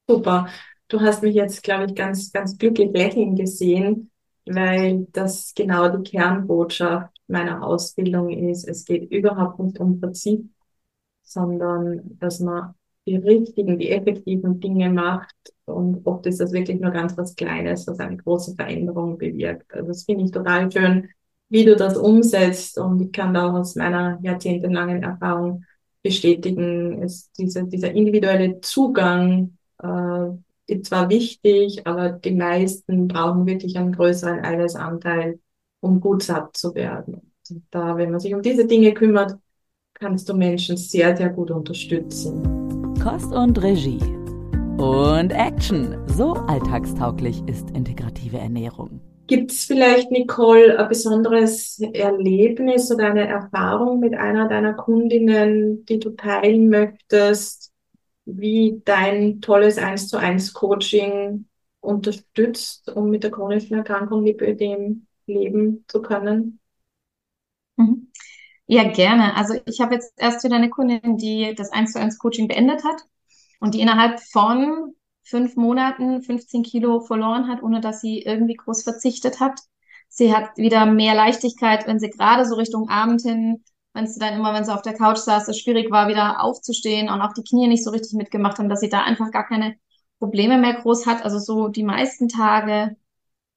Super. 0.08 0.48
Du 0.88 1.00
hast 1.00 1.24
mich 1.24 1.36
jetzt, 1.36 1.64
glaube 1.64 1.86
ich, 1.86 1.96
ganz, 1.96 2.32
ganz 2.32 2.58
glücklich 2.58 2.92
lächeln 2.92 3.36
gesehen, 3.36 4.12
weil 4.46 5.08
das 5.12 5.54
genau 5.56 5.88
die 5.88 6.10
Kernbotschaft 6.10 7.16
meiner 7.28 7.64
Ausbildung 7.64 8.30
ist. 8.30 8.68
Es 8.68 8.84
geht 8.84 9.10
überhaupt 9.10 9.60
nicht 9.60 9.80
um 9.80 10.02
Prinzip, 10.02 10.50
sondern 11.22 12.18
dass 12.20 12.40
man 12.40 12.74
die 13.06 13.16
richtigen, 13.16 13.80
die 13.80 13.90
effektiven 13.90 14.60
Dinge 14.60 14.90
macht 14.90 15.36
und 15.72 16.06
oft 16.06 16.26
ist 16.26 16.40
das 16.40 16.52
wirklich 16.52 16.80
nur 16.80 16.92
ganz 16.92 17.18
was 17.18 17.36
Kleines, 17.36 17.88
was 17.88 18.00
eine 18.00 18.18
große 18.18 18.56
Veränderung 18.56 19.18
bewirkt. 19.18 19.74
Also 19.74 19.88
das 19.88 20.04
finde 20.04 20.26
ich 20.26 20.32
total 20.32 20.72
schön, 20.72 21.10
wie 21.50 21.66
du 21.66 21.76
das 21.76 21.98
umsetzt 21.98 22.78
und 22.78 23.02
ich 23.02 23.12
kann 23.12 23.34
da 23.34 23.50
auch 23.50 23.60
aus 23.60 23.76
meiner 23.76 24.20
jahrzehntelangen 24.22 25.04
Erfahrung 25.04 25.66
bestätigen, 26.02 27.02
ist 27.04 27.32
diese, 27.38 27.66
dieser 27.66 27.92
individuelle 27.92 28.62
Zugang 28.62 29.58
äh, 29.82 30.28
ist 30.68 30.86
zwar 30.86 31.10
wichtig, 31.10 31.86
aber 31.86 32.10
die 32.10 32.32
meisten 32.32 33.08
brauchen 33.08 33.46
wirklich 33.46 33.78
einen 33.78 33.92
größeren 33.92 34.44
Eiweißanteil, 34.44 35.40
um 35.82 36.00
gut 36.00 36.24
satt 36.24 36.56
zu 36.56 36.74
werden. 36.76 37.34
Und 37.50 37.64
da, 37.72 37.98
wenn 37.98 38.12
man 38.12 38.20
sich 38.20 38.34
um 38.34 38.42
diese 38.42 38.66
Dinge 38.66 38.94
kümmert, 38.94 39.38
kannst 39.94 40.30
du 40.30 40.34
Menschen 40.34 40.78
sehr, 40.78 41.16
sehr 41.16 41.30
gut 41.30 41.52
unterstützen. 41.52 42.96
Kost 43.04 43.34
und 43.34 43.62
Regie. 43.62 44.21
Und 44.82 45.30
Action. 45.30 45.96
So 46.08 46.34
alltagstauglich 46.34 47.44
ist 47.46 47.70
integrative 47.70 48.40
Ernährung. 48.40 49.00
Gibt 49.28 49.52
es 49.52 49.66
vielleicht, 49.66 50.10
Nicole, 50.10 50.80
ein 50.80 50.88
besonderes 50.90 51.80
Erlebnis 51.94 52.92
oder 52.92 53.12
eine 53.12 53.28
Erfahrung 53.28 54.00
mit 54.00 54.16
einer 54.16 54.48
deiner 54.48 54.74
Kundinnen, 54.74 55.86
die 55.86 56.00
du 56.00 56.10
teilen 56.10 56.70
möchtest, 56.70 57.72
wie 58.26 58.82
dein 58.84 59.40
tolles 59.40 59.78
1 59.78 60.08
zu 60.08 60.18
1 60.18 60.52
Coaching 60.52 61.46
unterstützt, 61.80 62.90
um 62.90 63.12
mit 63.12 63.24
der 63.24 63.30
chronischen 63.30 63.78
Erkrankung 63.78 64.26
Lipödem 64.26 65.06
leben 65.28 65.86
zu 65.90 66.02
können? 66.02 66.60
Mhm. 67.78 68.08
Ja, 68.66 68.86
gerne. 68.86 69.36
Also 69.36 69.60
ich 69.68 69.80
habe 69.80 69.94
jetzt 69.94 70.14
erst 70.18 70.44
wieder 70.44 70.56
eine 70.56 70.72
Kundin, 70.72 71.18
die 71.18 71.54
das 71.56 71.72
1 71.72 71.94
zu 71.94 72.00
1 72.00 72.18
Coaching 72.18 72.48
beendet 72.48 72.84
hat 72.84 73.06
und 73.62 73.76
die 73.76 73.80
innerhalb 73.80 74.20
von 74.20 74.96
fünf 75.24 75.56
Monaten 75.56 76.22
15 76.22 76.64
Kilo 76.64 77.00
verloren 77.00 77.48
hat, 77.48 77.64
ohne 77.64 77.80
dass 77.80 78.02
sie 78.02 78.22
irgendwie 78.22 78.56
groß 78.56 78.84
verzichtet 78.84 79.40
hat. 79.40 79.62
Sie 80.10 80.36
hat 80.36 80.58
wieder 80.58 80.86
mehr 80.86 81.16
Leichtigkeit, 81.16 81.88
wenn 81.88 82.00
sie 82.00 82.10
gerade 82.10 82.46
so 82.46 82.56
Richtung 82.56 82.90
Abend 82.90 83.22
hin, 83.22 83.64
wenn 83.94 84.08
sie 84.08 84.20
dann 84.20 84.34
immer, 84.34 84.54
wenn 84.54 84.66
sie 84.66 84.74
auf 84.74 84.82
der 84.82 84.96
Couch 84.98 85.20
saß, 85.20 85.48
es 85.48 85.60
schwierig 85.60 85.92
war, 85.92 86.08
wieder 86.10 86.44
aufzustehen 86.44 87.10
und 87.10 87.22
auch 87.22 87.34
die 87.34 87.44
Knie 87.44 87.68
nicht 87.68 87.84
so 87.84 87.92
richtig 87.92 88.14
mitgemacht 88.14 88.58
haben, 88.58 88.68
dass 88.68 88.82
sie 88.82 88.90
da 88.90 89.04
einfach 89.04 89.32
gar 89.32 89.48
keine 89.48 89.76
Probleme 90.20 90.58
mehr 90.58 90.74
groß 90.74 91.06
hat. 91.06 91.24
Also 91.24 91.40
so 91.40 91.68
die 91.68 91.84
meisten 91.84 92.28
Tage 92.28 92.96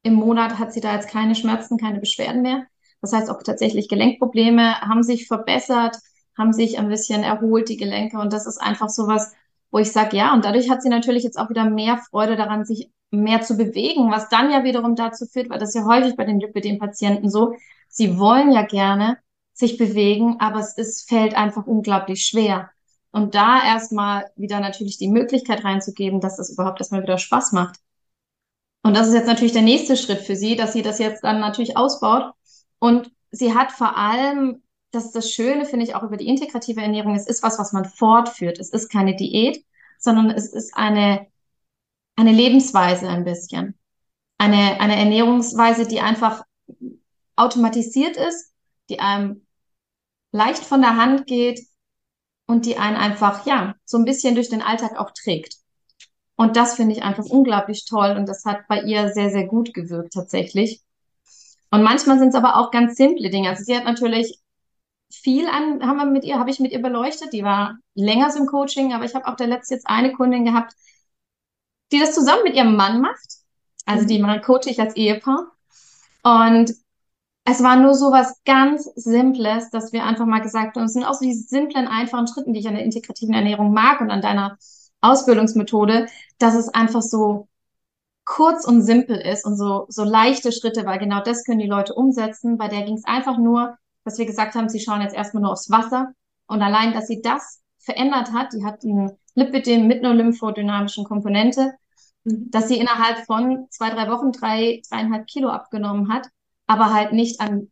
im 0.02 0.14
Monat 0.14 0.58
hat 0.58 0.72
sie 0.72 0.80
da 0.80 0.94
jetzt 0.94 1.08
keine 1.08 1.34
Schmerzen, 1.34 1.78
keine 1.78 1.98
Beschwerden 1.98 2.42
mehr. 2.42 2.66
Das 3.00 3.12
heißt 3.12 3.30
auch 3.30 3.42
tatsächlich 3.42 3.88
Gelenkprobleme 3.88 4.80
haben 4.80 5.02
sich 5.02 5.26
verbessert, 5.26 5.96
haben 6.36 6.52
sich 6.52 6.78
ein 6.78 6.88
bisschen 6.88 7.22
erholt, 7.22 7.68
die 7.68 7.76
Gelenke. 7.76 8.18
Und 8.18 8.32
das 8.32 8.46
ist 8.46 8.58
einfach 8.58 8.88
so 8.90 9.06
was, 9.06 9.32
wo 9.74 9.80
ich 9.80 9.90
sage, 9.90 10.16
ja, 10.16 10.32
und 10.32 10.44
dadurch 10.44 10.70
hat 10.70 10.82
sie 10.82 10.88
natürlich 10.88 11.24
jetzt 11.24 11.36
auch 11.36 11.50
wieder 11.50 11.68
mehr 11.68 11.98
Freude 11.98 12.36
daran, 12.36 12.64
sich 12.64 12.92
mehr 13.10 13.42
zu 13.42 13.56
bewegen, 13.56 14.08
was 14.12 14.28
dann 14.28 14.52
ja 14.52 14.62
wiederum 14.62 14.94
dazu 14.94 15.26
führt, 15.26 15.50
weil 15.50 15.58
das 15.58 15.74
ja 15.74 15.84
häufig 15.84 16.14
bei 16.14 16.24
den 16.24 16.38
Lipidem-Patienten 16.38 17.28
so, 17.28 17.56
sie 17.88 18.16
wollen 18.16 18.52
ja 18.52 18.62
gerne 18.62 19.18
sich 19.52 19.76
bewegen, 19.76 20.36
aber 20.38 20.60
es 20.60 20.78
ist, 20.78 21.08
fällt 21.08 21.34
einfach 21.34 21.66
unglaublich 21.66 22.24
schwer. 22.24 22.70
Und 23.10 23.34
da 23.34 23.64
erstmal 23.64 24.30
wieder 24.36 24.60
natürlich 24.60 24.96
die 24.96 25.08
Möglichkeit 25.08 25.64
reinzugeben, 25.64 26.20
dass 26.20 26.36
das 26.36 26.50
überhaupt 26.50 26.78
erstmal 26.80 27.02
wieder 27.02 27.18
Spaß 27.18 27.50
macht. 27.50 27.80
Und 28.84 28.96
das 28.96 29.08
ist 29.08 29.14
jetzt 29.14 29.26
natürlich 29.26 29.54
der 29.54 29.62
nächste 29.62 29.96
Schritt 29.96 30.20
für 30.20 30.36
sie, 30.36 30.54
dass 30.54 30.72
sie 30.72 30.82
das 30.82 31.00
jetzt 31.00 31.24
dann 31.24 31.40
natürlich 31.40 31.76
ausbaut. 31.76 32.32
Und 32.78 33.10
sie 33.32 33.56
hat 33.56 33.72
vor 33.72 33.96
allem, 33.96 34.62
das 34.94 35.12
das 35.12 35.30
Schöne, 35.30 35.64
finde 35.64 35.84
ich, 35.84 35.94
auch 35.94 36.02
über 36.02 36.16
die 36.16 36.28
integrative 36.28 36.80
Ernährung, 36.80 37.14
es 37.14 37.26
ist 37.26 37.42
was, 37.42 37.58
was 37.58 37.72
man 37.72 37.84
fortführt. 37.84 38.58
Es 38.58 38.70
ist 38.70 38.88
keine 38.90 39.16
Diät, 39.16 39.64
sondern 39.98 40.30
es 40.30 40.52
ist 40.52 40.76
eine, 40.76 41.26
eine 42.16 42.32
Lebensweise 42.32 43.08
ein 43.08 43.24
bisschen. 43.24 43.78
Eine, 44.38 44.80
eine 44.80 44.96
Ernährungsweise, 44.96 45.86
die 45.86 46.00
einfach 46.00 46.42
automatisiert 47.36 48.16
ist, 48.16 48.52
die 48.88 49.00
einem 49.00 49.46
leicht 50.32 50.64
von 50.64 50.80
der 50.80 50.96
Hand 50.96 51.26
geht 51.26 51.60
und 52.46 52.66
die 52.66 52.76
einen 52.76 52.96
einfach, 52.96 53.46
ja, 53.46 53.74
so 53.84 53.96
ein 53.98 54.04
bisschen 54.04 54.34
durch 54.34 54.50
den 54.50 54.62
Alltag 54.62 54.98
auch 54.98 55.12
trägt. 55.12 55.56
Und 56.36 56.56
das 56.56 56.74
finde 56.74 56.94
ich 56.94 57.02
einfach 57.02 57.24
unglaublich 57.24 57.86
toll 57.86 58.16
und 58.16 58.28
das 58.28 58.44
hat 58.44 58.66
bei 58.68 58.82
ihr 58.82 59.12
sehr, 59.12 59.30
sehr 59.30 59.46
gut 59.46 59.72
gewirkt 59.72 60.14
tatsächlich. 60.14 60.82
Und 61.70 61.82
manchmal 61.82 62.18
sind 62.18 62.28
es 62.28 62.34
aber 62.34 62.56
auch 62.56 62.70
ganz 62.70 62.96
simple 62.96 63.30
Dinge. 63.30 63.48
Also 63.48 63.64
sie 63.64 63.76
hat 63.76 63.84
natürlich 63.84 64.38
viel 65.12 65.46
an, 65.48 65.86
haben 65.86 65.96
wir 65.96 66.06
mit 66.06 66.24
ihr, 66.24 66.38
habe 66.38 66.50
ich 66.50 66.60
mit 66.60 66.72
ihr 66.72 66.82
beleuchtet. 66.82 67.32
Die 67.32 67.44
war 67.44 67.78
länger 67.94 68.30
so 68.30 68.40
im 68.40 68.46
Coaching, 68.46 68.92
aber 68.92 69.04
ich 69.04 69.14
habe 69.14 69.26
auch 69.26 69.36
der 69.36 69.46
letzte 69.46 69.74
jetzt 69.74 69.88
eine 69.88 70.12
Kundin 70.12 70.44
gehabt, 70.44 70.74
die 71.92 71.98
das 71.98 72.14
zusammen 72.14 72.42
mit 72.44 72.54
ihrem 72.54 72.76
Mann 72.76 73.00
macht. 73.00 73.38
Also 73.86 74.06
die 74.06 74.22
mhm. 74.22 74.40
coache 74.42 74.70
ich 74.70 74.80
als 74.80 74.96
Ehepaar. 74.96 75.52
Und 76.22 76.74
es 77.44 77.62
war 77.62 77.76
nur 77.76 77.94
so 77.94 78.10
was 78.10 78.42
ganz 78.44 78.84
Simples, 78.94 79.70
dass 79.70 79.92
wir 79.92 80.04
einfach 80.04 80.24
mal 80.24 80.40
gesagt 80.40 80.76
haben, 80.76 80.84
es 80.84 80.94
sind 80.94 81.04
auch 81.04 81.14
so 81.14 81.24
die 81.24 81.34
simplen, 81.34 81.86
einfachen 81.86 82.26
Schritten, 82.26 82.54
die 82.54 82.60
ich 82.60 82.68
an 82.68 82.74
der 82.74 82.84
integrativen 82.84 83.34
Ernährung 83.34 83.72
mag 83.72 84.00
und 84.00 84.10
an 84.10 84.22
deiner 84.22 84.56
Ausbildungsmethode, 85.02 86.06
dass 86.38 86.54
es 86.54 86.68
einfach 86.70 87.02
so 87.02 87.48
kurz 88.24 88.64
und 88.64 88.80
simpel 88.80 89.18
ist 89.18 89.44
und 89.44 89.56
so, 89.56 89.84
so 89.88 90.04
leichte 90.04 90.52
Schritte, 90.52 90.86
weil 90.86 90.98
genau 90.98 91.20
das 91.22 91.44
können 91.44 91.58
die 91.58 91.66
Leute 91.66 91.94
umsetzen. 91.94 92.56
Bei 92.56 92.68
der 92.68 92.82
ging 92.82 92.96
es 92.96 93.04
einfach 93.04 93.36
nur, 93.36 93.76
dass 94.04 94.18
wir 94.18 94.26
gesagt 94.26 94.54
haben, 94.54 94.68
sie 94.68 94.80
schauen 94.80 95.00
jetzt 95.00 95.14
erstmal 95.14 95.42
nur 95.42 95.52
aufs 95.52 95.70
Wasser 95.70 96.12
und 96.46 96.62
allein, 96.62 96.92
dass 96.92 97.06
sie 97.06 97.22
das 97.22 97.62
verändert 97.78 98.32
hat, 98.32 98.52
die 98.52 98.64
hat 98.64 98.84
einen 98.84 99.12
Lipidem 99.34 99.86
mit 99.86 100.04
einer 100.04 100.14
lymphodynamischen 100.14 101.04
Komponente, 101.04 101.74
mhm. 102.24 102.50
dass 102.50 102.68
sie 102.68 102.78
innerhalb 102.78 103.26
von 103.26 103.66
zwei, 103.70 103.90
drei 103.90 104.10
Wochen 104.10 104.32
drei, 104.32 104.82
dreieinhalb 104.88 105.26
Kilo 105.26 105.48
abgenommen 105.48 106.12
hat, 106.12 106.28
aber 106.66 106.92
halt 106.94 107.12
nicht 107.12 107.40
an 107.40 107.70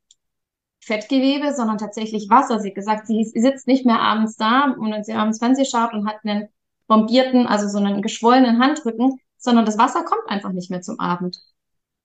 Fettgewebe, 0.81 1.55
sondern 1.55 1.79
tatsächlich 1.79 2.29
Wasser. 2.29 2.59
Sie 2.59 2.71
hat 2.71 2.75
gesagt, 2.75 3.07
sie 3.07 3.25
sitzt 3.25 3.69
nicht 3.69 3.87
mehr 3.87 4.01
abends 4.01 4.37
da 4.37 4.75
und 4.77 4.93
wenn 4.93 5.05
sie 5.05 5.15
abends 5.15 5.39
Fernsehen 5.39 5.67
schaut 5.67 5.93
und 5.93 6.09
hat 6.09 6.17
einen 6.25 6.49
bombierten, 6.89 7.47
also 7.47 7.69
so 7.69 7.79
einen 7.79 8.03
geschwollenen 8.03 8.61
Handrücken, 8.61 9.21
sondern 9.39 9.65
das 9.65 9.79
Wasser 9.79 10.05
kommt 10.05 10.29
einfach 10.29 10.53
nicht 10.53 10.71
mehr 10.71 10.83
zum 10.83 10.99
Abend. 10.99 11.39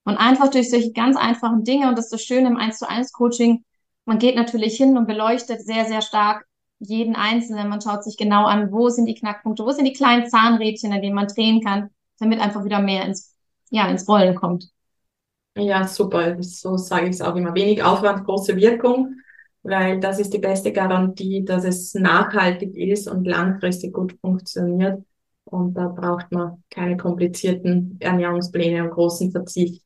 Und 0.04 0.16
einfach 0.18 0.50
durch 0.50 0.70
solche 0.70 0.94
ganz 0.94 1.18
einfachen 1.18 1.64
Dinge, 1.64 1.90
und 1.90 1.98
das 1.98 2.06
ist 2.06 2.14
das 2.14 2.24
Schöne 2.24 2.48
im 2.48 2.58
1 2.58 2.78
zu 2.78 2.88
1 2.88 3.12
Coaching, 3.12 3.66
man 4.08 4.20
geht 4.20 4.38
natürlich 4.38 4.78
hin 4.78 4.98
und 4.98 5.06
beleuchtet 5.06 5.62
sehr, 5.62 5.86
sehr 5.86 6.02
stark 6.02 6.46
jeden 6.80 7.16
Einzelnen. 7.16 7.68
Man 7.68 7.82
schaut 7.82 8.06
sich 8.06 8.16
genau 8.16 8.46
an, 8.46 8.72
wo 8.72 8.88
sind 8.88 9.06
die 9.06 9.16
Knackpunkte, 9.16 9.66
wo 9.66 9.72
sind 9.72 9.84
die 9.84 9.94
kleinen 9.94 10.30
Zahnrädchen, 10.30 10.94
an 10.94 11.02
denen 11.02 11.16
man 11.16 11.28
drehen 11.28 11.62
kann, 11.62 11.90
damit 12.18 12.40
einfach 12.40 12.64
wieder 12.64 12.80
mehr 12.80 13.04
ins, 13.04 13.36
ja, 13.70 13.86
ins 13.90 14.08
Rollen 14.08 14.36
kommt. 14.36 14.70
Ja, 15.58 15.86
super. 15.86 16.42
So 16.42 16.78
sage 16.78 17.08
ich 17.08 17.16
es 17.16 17.22
auch 17.22 17.36
immer. 17.36 17.54
Wenig 17.54 17.84
Aufwand, 17.84 18.24
große 18.24 18.56
Wirkung, 18.56 19.16
weil 19.64 20.00
das 20.00 20.20
ist 20.20 20.34
die 20.34 20.40
beste 20.40 20.72
Garantie, 20.72 21.44
dass 21.44 21.66
es 21.66 21.94
nachhaltig 21.94 22.78
ist 22.78 23.10
und 23.10 23.26
langfristig 23.26 23.92
gut 23.92 24.16
funktioniert. 24.22 25.04
Und 25.44 25.74
da 25.74 25.90
braucht 25.90 26.32
man 26.32 26.64
keine 26.70 26.96
komplizierten 26.96 27.98
Ernährungspläne 28.00 28.84
und 28.84 28.92
großen 28.92 29.32
Verzicht. 29.32 29.84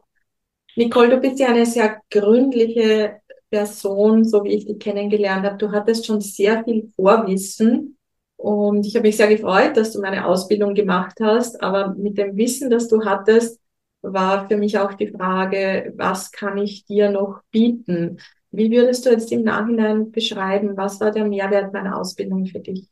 Nicole, 0.75 1.09
du 1.09 1.17
bist 1.17 1.39
ja 1.39 1.47
eine 1.47 1.65
sehr 1.65 2.01
gründliche 2.11 3.20
Person, 3.51 4.23
so 4.23 4.43
wie 4.43 4.53
ich 4.53 4.65
dich 4.65 4.79
kennengelernt 4.79 5.45
habe. 5.45 5.57
Du 5.57 5.71
hattest 5.71 6.05
schon 6.07 6.21
sehr 6.21 6.63
viel 6.63 6.91
Vorwissen 6.95 7.97
und 8.37 8.85
ich 8.87 8.95
habe 8.95 9.07
mich 9.07 9.17
sehr 9.17 9.27
gefreut, 9.27 9.77
dass 9.77 9.91
du 9.91 10.01
meine 10.01 10.25
Ausbildung 10.25 10.73
gemacht 10.73 11.17
hast. 11.21 11.61
Aber 11.61 11.93
mit 11.93 12.17
dem 12.17 12.37
Wissen, 12.37 12.69
das 12.69 12.87
du 12.87 13.03
hattest, 13.05 13.59
war 14.01 14.47
für 14.47 14.57
mich 14.57 14.79
auch 14.79 14.93
die 14.93 15.09
Frage, 15.09 15.93
was 15.97 16.31
kann 16.31 16.57
ich 16.57 16.85
dir 16.85 17.11
noch 17.11 17.41
bieten? 17.51 18.19
Wie 18.49 18.71
würdest 18.71 19.05
du 19.05 19.11
jetzt 19.11 19.31
im 19.31 19.43
Nachhinein 19.43 20.11
beschreiben, 20.11 20.75
was 20.75 20.99
war 20.99 21.11
der 21.11 21.25
Mehrwert 21.25 21.73
meiner 21.73 21.97
Ausbildung 21.97 22.45
für 22.47 22.59
dich? 22.59 22.87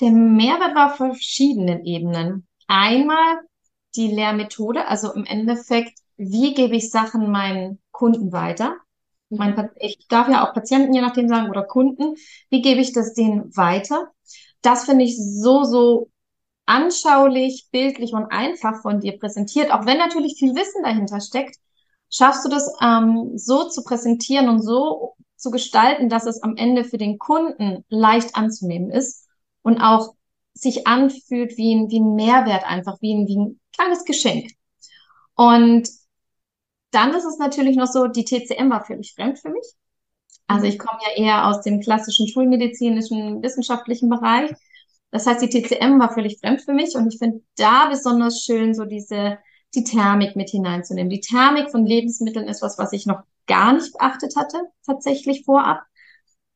Der 0.00 0.10
Mehrwert 0.10 0.74
war 0.76 0.92
auf 0.92 0.96
verschiedenen 0.96 1.84
Ebenen. 1.84 2.46
Einmal 2.68 3.40
die 3.96 4.08
Lehrmethode, 4.08 4.86
also 4.86 5.12
im 5.12 5.24
Endeffekt, 5.24 5.98
wie 6.16 6.54
gebe 6.54 6.76
ich 6.76 6.90
Sachen 6.90 7.30
meinen 7.30 7.80
Kunden 7.90 8.32
weiter? 8.32 8.76
Mein, 9.30 9.70
ich 9.76 10.06
darf 10.08 10.28
ja 10.28 10.46
auch 10.46 10.54
Patienten 10.54 10.94
je 10.94 11.00
nachdem 11.00 11.28
sagen 11.28 11.50
oder 11.50 11.62
Kunden. 11.62 12.14
Wie 12.48 12.62
gebe 12.62 12.80
ich 12.80 12.92
das 12.92 13.14
denen 13.14 13.54
weiter? 13.56 14.10
Das 14.62 14.84
finde 14.84 15.04
ich 15.04 15.16
so, 15.16 15.64
so 15.64 16.10
anschaulich, 16.66 17.68
bildlich 17.70 18.12
und 18.12 18.26
einfach 18.26 18.82
von 18.82 19.00
dir 19.00 19.18
präsentiert. 19.18 19.72
Auch 19.72 19.86
wenn 19.86 19.98
natürlich 19.98 20.36
viel 20.38 20.54
Wissen 20.54 20.82
dahinter 20.82 21.20
steckt, 21.20 21.56
schaffst 22.10 22.44
du 22.44 22.48
das 22.48 22.70
ähm, 22.82 23.32
so 23.36 23.68
zu 23.68 23.82
präsentieren 23.82 24.48
und 24.48 24.62
so 24.62 25.14
zu 25.36 25.50
gestalten, 25.50 26.08
dass 26.08 26.26
es 26.26 26.42
am 26.42 26.56
Ende 26.56 26.84
für 26.84 26.98
den 26.98 27.18
Kunden 27.18 27.84
leicht 27.88 28.36
anzunehmen 28.36 28.90
ist 28.90 29.26
und 29.62 29.80
auch 29.80 30.14
sich 30.52 30.86
anfühlt 30.86 31.56
wie 31.56 31.74
ein, 31.74 31.90
wie 31.90 32.00
ein 32.00 32.14
Mehrwert 32.14 32.64
einfach, 32.64 33.00
wie 33.00 33.14
ein, 33.14 33.26
wie 33.28 33.38
ein 33.38 33.60
kleines 33.72 34.04
Geschenk. 34.04 34.50
Und 35.34 35.88
dann 36.90 37.14
ist 37.14 37.24
es 37.24 37.38
natürlich 37.38 37.76
noch 37.76 37.86
so, 37.86 38.06
die 38.06 38.24
TCM 38.24 38.70
war 38.70 38.84
völlig 38.84 39.14
fremd 39.14 39.38
für 39.38 39.50
mich. 39.50 39.66
Also 40.46 40.64
ich 40.66 40.78
komme 40.78 40.98
ja 41.02 41.22
eher 41.22 41.46
aus 41.46 41.60
dem 41.62 41.80
klassischen 41.80 42.26
schulmedizinischen, 42.26 43.42
wissenschaftlichen 43.42 44.08
Bereich. 44.08 44.50
Das 45.10 45.26
heißt, 45.26 45.42
die 45.42 45.48
TCM 45.48 45.98
war 45.98 46.12
völlig 46.12 46.38
fremd 46.40 46.62
für 46.62 46.72
mich 46.72 46.94
und 46.94 47.12
ich 47.12 47.18
finde 47.18 47.42
da 47.56 47.88
besonders 47.88 48.42
schön, 48.42 48.74
so 48.74 48.84
diese, 48.84 49.38
die 49.74 49.84
Thermik 49.84 50.36
mit 50.36 50.50
hineinzunehmen. 50.50 51.10
Die 51.10 51.20
Thermik 51.20 51.70
von 51.70 51.84
Lebensmitteln 51.86 52.48
ist 52.48 52.62
was, 52.62 52.78
was 52.78 52.92
ich 52.92 53.06
noch 53.06 53.22
gar 53.46 53.72
nicht 53.74 53.92
beachtet 53.92 54.36
hatte, 54.36 54.58
tatsächlich 54.86 55.44
vorab. 55.44 55.82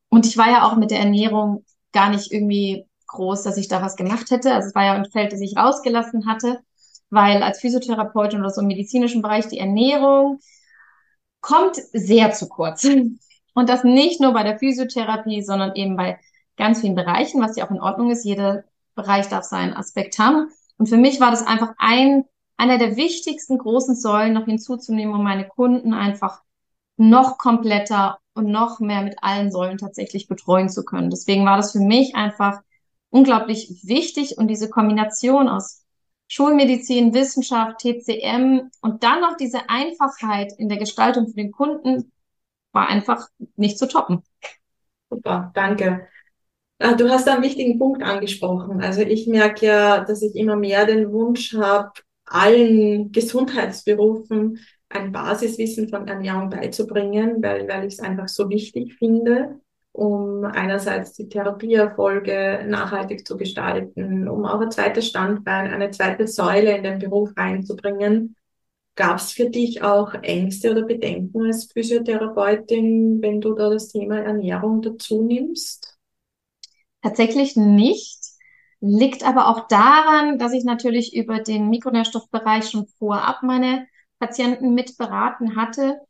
Und 0.09 0.27
ich 0.27 0.37
war 0.37 0.51
ja 0.51 0.67
auch 0.67 0.77
mit 0.77 0.91
der 0.91 1.01
Ernährung 1.01 1.65
gar 1.93 2.11
nicht 2.11 2.33
irgendwie 2.33 2.87
groß, 3.09 3.43
dass 3.43 3.57
ich 3.57 3.69
da 3.69 3.83
was 3.83 3.97
gemacht 3.97 4.31
hätte. 4.31 4.55
Also 4.55 4.69
es 4.69 4.75
war 4.75 4.85
ja 4.85 4.95
ein 4.95 5.11
Feld, 5.11 5.33
das 5.33 5.41
ich 5.41 5.57
rausgelassen 5.57 6.27
hatte, 6.27 6.61
weil 7.13 7.43
als 7.43 7.61
Physiotherapeutin 7.61 8.41
oder 8.41 8.49
so 8.49 8.63
im 8.63 8.69
medizinischen 8.69 9.21
Bereich 9.21 9.47
die 9.47 9.59
Ernährung 9.59 10.41
kommt 11.43 11.77
sehr 11.93 12.33
zu 12.33 12.49
kurz. 12.49 12.85
Und 13.55 13.69
das 13.69 13.85
nicht 13.85 14.19
nur 14.21 14.33
bei 14.33 14.43
der 14.43 14.59
Physiotherapie, 14.59 15.43
sondern 15.43 15.77
eben 15.77 15.95
bei 15.95 16.19
ganz 16.57 16.81
vielen 16.81 16.95
Bereichen, 16.95 17.43
was 17.43 17.55
ja 17.57 17.67
auch 17.67 17.71
in 17.71 17.83
Ordnung 17.83 18.11
ist. 18.11 18.25
Jeder 18.25 18.65
Bereich 18.95 19.29
darf 19.29 19.45
seinen 19.45 19.75
Aspekt 19.75 20.19
haben. 20.19 20.49
Und 20.79 20.89
für 20.89 20.97
mich 20.97 21.21
war 21.21 21.31
das 21.31 21.47
einfach 21.47 21.75
ein, 21.77 22.25
einer 22.57 22.79
der 22.79 22.97
wichtigsten 22.97 23.59
großen 23.59 23.95
Säulen 23.95 24.33
noch 24.33 24.47
hinzuzunehmen, 24.47 25.15
um 25.15 25.23
meine 25.23 25.47
Kunden 25.47 25.93
einfach 25.93 26.41
noch 26.97 27.37
kompletter 27.37 28.21
und 28.33 28.47
noch 28.47 28.81
mehr 28.81 29.03
mit 29.03 29.17
allen 29.21 29.53
Säulen 29.53 29.77
tatsächlich 29.77 30.29
betreuen 30.29 30.71
zu 30.71 30.83
können. 30.83 31.11
Deswegen 31.11 31.45
war 31.45 31.59
das 31.59 31.73
für 31.73 31.81
mich 31.81 32.15
einfach 32.15 32.63
unglaublich 33.11 33.83
wichtig 33.83 34.39
und 34.39 34.49
diese 34.49 34.71
Kombination 34.71 35.51
aus 35.51 35.82
Schulmedizin, 36.33 37.13
Wissenschaft, 37.13 37.81
TCM 37.81 38.71
und 38.81 39.03
dann 39.05 39.21
noch 39.21 39.37
diese 39.37 39.69
Einfachheit 39.69 40.55
in 40.57 40.71
der 40.71 40.79
Gestaltung 40.79 41.29
für 41.29 41.35
den 41.35 41.53
Kunden 41.53 42.11
war 42.73 42.89
einfach 42.89 43.29
nicht 43.57 43.77
zu 43.79 43.87
toppen. 43.87 44.23
Super, 45.11 45.51
danke. 45.55 46.09
Ah, 46.79 46.95
du 46.95 47.11
hast 47.11 47.29
einen 47.29 47.43
wichtigen 47.43 47.79
Punkt 47.79 48.03
angesprochen. 48.03 48.81
Also 48.81 49.03
ich 49.03 49.27
merke 49.27 49.67
ja, 49.67 50.05
dass 50.05 50.23
ich 50.23 50.35
immer 50.35 50.57
mehr 50.57 50.87
den 50.87 51.13
Wunsch 51.13 51.53
habe, 51.55 51.93
allen 52.25 53.13
Gesundheitsberufen 53.13 54.59
ein 54.89 55.13
Basiswissen 55.13 55.91
von 55.91 56.09
Ernährung 56.09 56.49
beizubringen, 56.49 57.43
weil, 57.43 57.69
weil 57.69 57.87
ich 57.87 57.93
es 57.93 58.01
einfach 58.01 58.29
so 58.29 58.49
wichtig 58.49 58.95
finde, 58.95 59.61
um 59.93 60.45
einerseits 60.45 61.13
die 61.13 61.29
Therapieerfolge 61.29 62.65
nachhaltig 62.67 63.27
zu 63.27 63.37
gestalten, 63.37 64.27
um 64.29 64.47
auch 64.47 64.61
ein 64.61 64.71
zweites 64.71 65.07
Standbein, 65.07 65.71
eine 65.71 65.91
zweite 65.91 66.27
Säule 66.27 66.77
in 66.77 66.83
den 66.83 66.99
Beruf 66.99 67.31
reinzubringen. 67.37 68.37
Gab 68.95 69.19
es 69.19 69.33
für 69.33 69.49
dich 69.49 69.83
auch 69.83 70.15
Ängste 70.15 70.71
oder 70.71 70.83
Bedenken 70.83 71.47
als 71.47 71.71
Physiotherapeutin, 71.73 73.23
wenn 73.23 73.41
du 73.41 73.55
da 73.55 73.71
das 73.71 73.89
Thema 73.89 74.19
Ernährung 74.19 74.83
dazu 74.83 75.23
nimmst? 75.23 75.99
Tatsächlich 77.03 77.57
nicht. 77.57 78.21
Liegt 78.81 79.25
aber 79.25 79.49
auch 79.49 79.69
daran, 79.69 80.39
dass 80.39 80.53
ich 80.53 80.65
natürlich 80.65 81.15
über 81.15 81.41
den 81.41 81.69
Mikronährstoffbereich 81.69 82.69
schon 82.69 82.87
vorab 82.99 83.43
meine 83.43 83.87
Patienten 84.19 84.75
mit 84.75 84.97
beraten 84.99 85.57
hatte. 85.57 86.01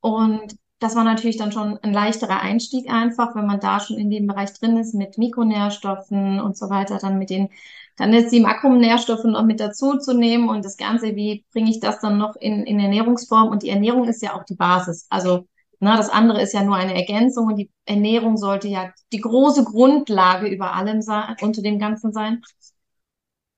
Und 0.00 0.56
das 0.78 0.94
war 0.94 1.04
natürlich 1.04 1.38
dann 1.38 1.52
schon 1.52 1.78
ein 1.82 1.92
leichterer 1.92 2.40
Einstieg 2.40 2.90
einfach, 2.90 3.34
wenn 3.34 3.46
man 3.46 3.60
da 3.60 3.80
schon 3.80 3.96
in 3.96 4.10
dem 4.10 4.26
Bereich 4.26 4.52
drin 4.52 4.76
ist 4.76 4.94
mit 4.94 5.16
Mikronährstoffen 5.16 6.40
und 6.40 6.56
so 6.56 6.68
weiter, 6.68 6.98
dann 6.98 7.18
mit 7.18 7.30
den, 7.30 7.48
dann 7.96 8.12
ist 8.12 8.30
die 8.30 8.40
Makronährstoffe 8.40 9.24
noch 9.24 9.44
mit 9.44 9.58
dazu 9.60 9.96
zu 9.98 10.12
nehmen 10.14 10.48
und 10.50 10.64
das 10.64 10.76
Ganze, 10.76 11.16
wie 11.16 11.44
bringe 11.52 11.70
ich 11.70 11.80
das 11.80 12.00
dann 12.00 12.18
noch 12.18 12.36
in, 12.36 12.64
in 12.64 12.78
Ernährungsform? 12.78 13.48
Und 13.48 13.62
die 13.62 13.70
Ernährung 13.70 14.06
ist 14.06 14.22
ja 14.22 14.34
auch 14.34 14.44
die 14.44 14.54
Basis. 14.54 15.06
Also, 15.08 15.46
na, 15.80 15.96
das 15.96 16.10
andere 16.10 16.42
ist 16.42 16.52
ja 16.52 16.62
nur 16.62 16.76
eine 16.76 16.94
Ergänzung 16.94 17.46
und 17.46 17.56
die 17.56 17.70
Ernährung 17.86 18.36
sollte 18.36 18.68
ja 18.68 18.92
die 19.12 19.20
große 19.20 19.64
Grundlage 19.64 20.46
über 20.48 20.74
allem 20.74 21.00
sein, 21.00 21.36
unter 21.40 21.62
dem 21.62 21.78
Ganzen 21.78 22.12
sein. 22.12 22.42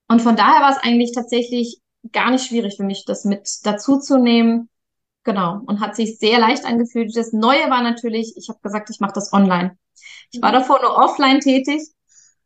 Und 0.09 0.23
von 0.23 0.37
daher 0.37 0.61
war 0.63 0.71
es 0.71 0.79
eigentlich 0.83 1.13
tatsächlich 1.13 1.81
gar 2.13 2.31
nicht 2.31 2.47
schwierig 2.47 2.77
für 2.77 2.85
mich, 2.85 3.05
das 3.05 3.25
mit 3.25 3.49
dazu 3.65 3.99
zu 3.99 4.19
nehmen. 4.19 4.69
Genau. 5.29 5.61
Und 5.67 5.81
hat 5.81 5.95
sich 5.95 6.19
sehr 6.19 6.39
leicht 6.39 6.65
angefühlt. 6.65 7.15
Das 7.15 7.35
Neue 7.35 7.69
war 7.69 7.83
natürlich, 7.83 8.33
ich 8.39 8.49
habe 8.49 8.61
gesagt, 8.63 8.89
ich 8.89 8.99
mache 8.99 9.13
das 9.13 9.31
online. 9.35 9.77
Ich 10.33 10.41
war 10.41 10.49
mhm. 10.49 10.55
davor 10.55 10.81
nur 10.81 10.97
offline 10.97 11.41
tätig 11.41 11.83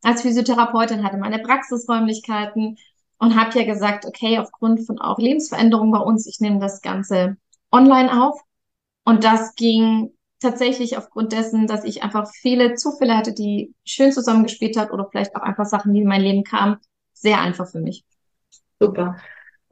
als 0.02 0.22
Physiotherapeutin, 0.22 1.04
hatte 1.04 1.16
meine 1.16 1.38
Praxisräumlichkeiten 1.38 2.76
und 3.18 3.40
habe 3.40 3.56
ja 3.56 3.64
gesagt, 3.64 4.04
okay, 4.04 4.40
aufgrund 4.40 4.84
von 4.84 4.98
auch 4.98 5.18
Lebensveränderungen 5.18 5.92
bei 5.92 6.00
uns, 6.00 6.26
ich 6.26 6.40
nehme 6.40 6.58
das 6.58 6.82
Ganze 6.82 7.36
online 7.70 8.20
auf. 8.20 8.40
Und 9.04 9.22
das 9.22 9.54
ging 9.54 10.10
tatsächlich 10.40 10.96
aufgrund 10.96 11.30
dessen, 11.30 11.68
dass 11.68 11.84
ich 11.84 12.02
einfach 12.02 12.28
viele 12.32 12.74
Zufälle 12.74 13.16
hatte, 13.16 13.32
die 13.32 13.76
schön 13.84 14.10
zusammengespielt 14.10 14.76
hat 14.76 14.90
oder 14.90 15.06
vielleicht 15.08 15.36
auch 15.36 15.42
einfach 15.42 15.66
Sachen, 15.66 15.94
die 15.94 16.00
in 16.00 16.08
mein 16.08 16.22
Leben 16.22 16.42
kamen, 16.42 16.78
sehr 17.12 17.40
einfach 17.40 17.68
für 17.68 17.78
mich. 17.78 18.04
Super. 18.80 19.18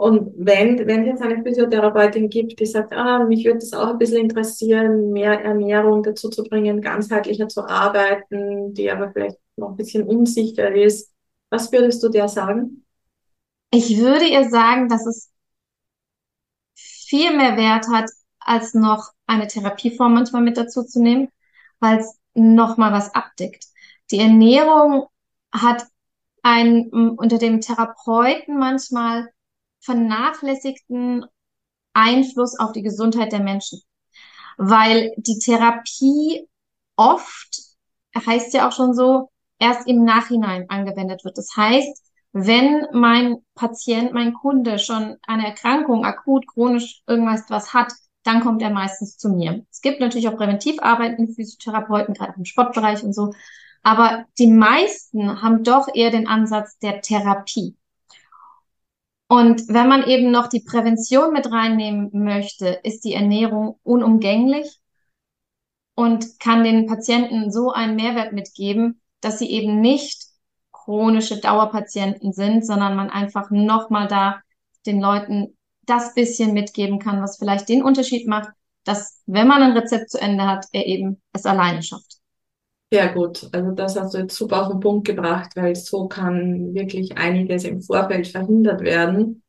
Und 0.00 0.32
wenn, 0.38 0.78
wenn 0.86 1.02
es 1.02 1.08
jetzt 1.08 1.22
eine 1.22 1.42
Physiotherapeutin 1.42 2.30
gibt, 2.30 2.58
die 2.58 2.64
sagt, 2.64 2.94
ah, 2.94 3.22
mich 3.24 3.44
würde 3.44 3.58
es 3.58 3.74
auch 3.74 3.88
ein 3.88 3.98
bisschen 3.98 4.22
interessieren, 4.22 5.12
mehr 5.12 5.44
Ernährung 5.44 6.02
dazu 6.02 6.30
zu 6.30 6.42
bringen, 6.42 6.80
ganzheitlicher 6.80 7.48
zu 7.48 7.68
arbeiten, 7.68 8.72
die 8.72 8.90
aber 8.90 9.12
vielleicht 9.12 9.36
noch 9.56 9.68
ein 9.68 9.76
bisschen 9.76 10.04
unsicher 10.04 10.74
ist, 10.74 11.12
was 11.50 11.70
würdest 11.70 12.02
du 12.02 12.08
der 12.08 12.28
sagen? 12.28 12.86
Ich 13.70 13.98
würde 13.98 14.24
ihr 14.24 14.48
sagen, 14.48 14.88
dass 14.88 15.04
es 15.04 15.30
viel 16.74 17.36
mehr 17.36 17.58
Wert 17.58 17.86
hat, 17.92 18.08
als 18.38 18.72
noch 18.72 19.10
eine 19.26 19.48
Therapieform 19.48 20.14
manchmal 20.14 20.40
mit 20.40 20.56
dazu 20.56 20.82
zu 20.82 21.02
nehmen, 21.02 21.28
weil 21.78 21.98
es 21.98 22.18
nochmal 22.32 22.94
was 22.94 23.14
abdeckt. 23.14 23.66
Die 24.10 24.20
Ernährung 24.20 25.08
hat 25.52 25.84
einen 26.42 26.88
unter 26.88 27.36
dem 27.36 27.60
Therapeuten 27.60 28.58
manchmal 28.58 29.28
vernachlässigten 29.80 31.26
Einfluss 31.92 32.58
auf 32.58 32.72
die 32.72 32.82
Gesundheit 32.82 33.32
der 33.32 33.40
Menschen. 33.40 33.80
Weil 34.56 35.12
die 35.16 35.38
Therapie 35.38 36.48
oft, 36.96 37.60
heißt 38.14 38.52
ja 38.54 38.68
auch 38.68 38.72
schon 38.72 38.94
so, 38.94 39.30
erst 39.58 39.86
im 39.86 40.04
Nachhinein 40.04 40.68
angewendet 40.68 41.24
wird. 41.24 41.38
Das 41.38 41.56
heißt, 41.56 42.10
wenn 42.32 42.86
mein 42.92 43.38
Patient, 43.54 44.12
mein 44.12 44.34
Kunde 44.34 44.78
schon 44.78 45.16
eine 45.26 45.46
Erkrankung, 45.46 46.04
akut, 46.04 46.46
chronisch 46.46 47.02
irgendwas 47.06 47.44
was 47.48 47.74
hat, 47.74 47.92
dann 48.22 48.40
kommt 48.40 48.62
er 48.62 48.70
meistens 48.70 49.16
zu 49.16 49.30
mir. 49.30 49.64
Es 49.70 49.80
gibt 49.80 50.00
natürlich 50.00 50.28
auch 50.28 50.36
präventiv 50.36 50.76
arbeitende 50.80 51.32
Physiotherapeuten, 51.32 52.14
gerade 52.14 52.34
im 52.36 52.44
Sportbereich 52.44 53.02
und 53.02 53.14
so. 53.14 53.32
Aber 53.82 54.26
die 54.38 54.46
meisten 54.46 55.42
haben 55.42 55.64
doch 55.64 55.88
eher 55.92 56.10
den 56.10 56.28
Ansatz 56.28 56.78
der 56.78 57.00
Therapie. 57.00 57.76
Und 59.30 59.68
wenn 59.68 59.86
man 59.86 60.08
eben 60.08 60.32
noch 60.32 60.48
die 60.48 60.58
Prävention 60.58 61.32
mit 61.32 61.52
reinnehmen 61.52 62.10
möchte, 62.12 62.80
ist 62.82 63.04
die 63.04 63.14
Ernährung 63.14 63.78
unumgänglich 63.84 64.80
und 65.94 66.40
kann 66.40 66.64
den 66.64 66.86
Patienten 66.86 67.52
so 67.52 67.70
einen 67.70 67.94
Mehrwert 67.94 68.32
mitgeben, 68.32 69.00
dass 69.20 69.38
sie 69.38 69.48
eben 69.48 69.80
nicht 69.80 70.26
chronische 70.72 71.40
Dauerpatienten 71.40 72.32
sind, 72.32 72.66
sondern 72.66 72.96
man 72.96 73.08
einfach 73.08 73.52
nochmal 73.52 74.08
da 74.08 74.40
den 74.84 75.00
Leuten 75.00 75.56
das 75.82 76.12
bisschen 76.14 76.52
mitgeben 76.52 76.98
kann, 76.98 77.22
was 77.22 77.38
vielleicht 77.38 77.68
den 77.68 77.84
Unterschied 77.84 78.26
macht, 78.26 78.48
dass 78.82 79.22
wenn 79.26 79.46
man 79.46 79.62
ein 79.62 79.76
Rezept 79.78 80.10
zu 80.10 80.20
Ende 80.20 80.44
hat, 80.48 80.66
er 80.72 80.86
eben 80.86 81.22
es 81.32 81.46
alleine 81.46 81.84
schafft. 81.84 82.19
Sehr 82.92 83.12
gut. 83.14 83.48
Also 83.52 83.70
das 83.72 83.96
hast 83.98 84.14
du 84.14 84.18
jetzt 84.18 84.34
super 84.36 84.62
auf 84.62 84.68
den 84.72 84.80
Punkt 84.80 85.06
gebracht, 85.06 85.52
weil 85.54 85.76
so 85.76 86.08
kann 86.08 86.74
wirklich 86.74 87.16
einiges 87.16 87.64
im 87.64 87.80
Vorfeld 87.82 88.26
verhindert 88.26 88.80
werden 88.80 89.42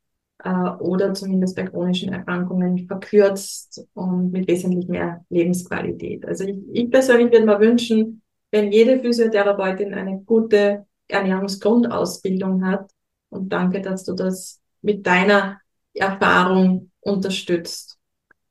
äh, 0.43 0.49
oder 0.49 1.13
zumindest 1.15 1.55
bei 1.55 1.63
chronischen 1.63 2.13
Erkrankungen 2.13 2.85
verkürzt 2.87 3.87
und 3.95 4.31
mit 4.31 4.47
wesentlich 4.47 4.87
mehr 4.87 5.25
Lebensqualität. 5.29 6.23
Also 6.27 6.43
ich, 6.43 6.55
ich 6.71 6.91
persönlich 6.91 7.31
würde 7.31 7.45
mir 7.47 7.59
wünschen, 7.59 8.21
wenn 8.51 8.71
jede 8.71 8.99
Physiotherapeutin 8.99 9.93
eine 9.95 10.19
gute 10.21 10.85
Ernährungsgrundausbildung 11.07 12.63
hat. 12.65 12.91
Und 13.29 13.49
danke, 13.51 13.81
dass 13.81 14.03
du 14.03 14.13
das 14.13 14.61
mit 14.83 15.07
deiner 15.07 15.59
Erfahrung 15.95 16.91
unterstützt. 16.99 17.97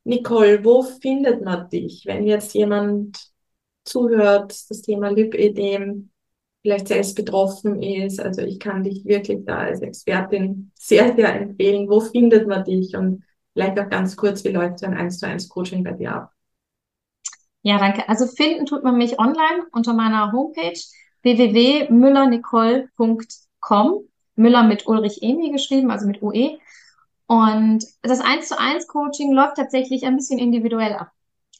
Nicole, 0.04 0.64
wo 0.64 0.82
findet 0.82 1.44
man 1.44 1.68
dich, 1.70 2.04
wenn 2.06 2.26
jetzt 2.26 2.54
jemand 2.54 3.29
zuhört, 3.90 4.52
das 4.70 4.82
Thema 4.82 5.10
Lipödem 5.10 6.10
vielleicht 6.62 6.88
selbst 6.88 7.14
betroffen 7.16 7.82
ist. 7.82 8.20
Also 8.20 8.42
ich 8.42 8.58
kann 8.58 8.84
dich 8.84 9.04
wirklich 9.04 9.44
da 9.44 9.58
als 9.58 9.80
Expertin 9.80 10.72
sehr, 10.74 11.14
sehr 11.14 11.40
empfehlen. 11.40 11.88
Wo 11.88 12.00
findet 12.00 12.48
man 12.48 12.64
dich? 12.64 12.96
Und 12.96 13.24
vielleicht 13.52 13.78
auch 13.78 13.88
ganz 13.88 14.16
kurz, 14.16 14.42
wie 14.44 14.50
läuft 14.50 14.82
ein 14.84 14.94
1 14.94 15.18
zu 15.18 15.26
1 15.26 15.48
Coaching 15.48 15.84
bei 15.84 15.92
dir 15.92 16.14
ab? 16.14 16.32
Ja, 17.62 17.78
danke. 17.78 18.08
Also 18.08 18.26
finden 18.26 18.66
tut 18.66 18.84
man 18.84 18.96
mich 18.96 19.18
online 19.18 19.66
unter 19.72 19.92
meiner 19.92 20.32
Homepage 20.32 20.80
www.müllernicole.com. 21.22 24.04
Müller 24.36 24.62
mit 24.62 24.86
Ulrich 24.86 25.22
Emi 25.22 25.50
geschrieben, 25.50 25.90
also 25.90 26.06
mit 26.06 26.22
UE. 26.22 26.58
Und 27.26 27.84
das 28.02 28.20
1 28.20 28.48
zu 28.48 28.58
1 28.58 28.86
Coaching 28.86 29.32
läuft 29.32 29.56
tatsächlich 29.56 30.04
ein 30.04 30.16
bisschen 30.16 30.38
individuell 30.38 30.94
ab. 30.94 31.10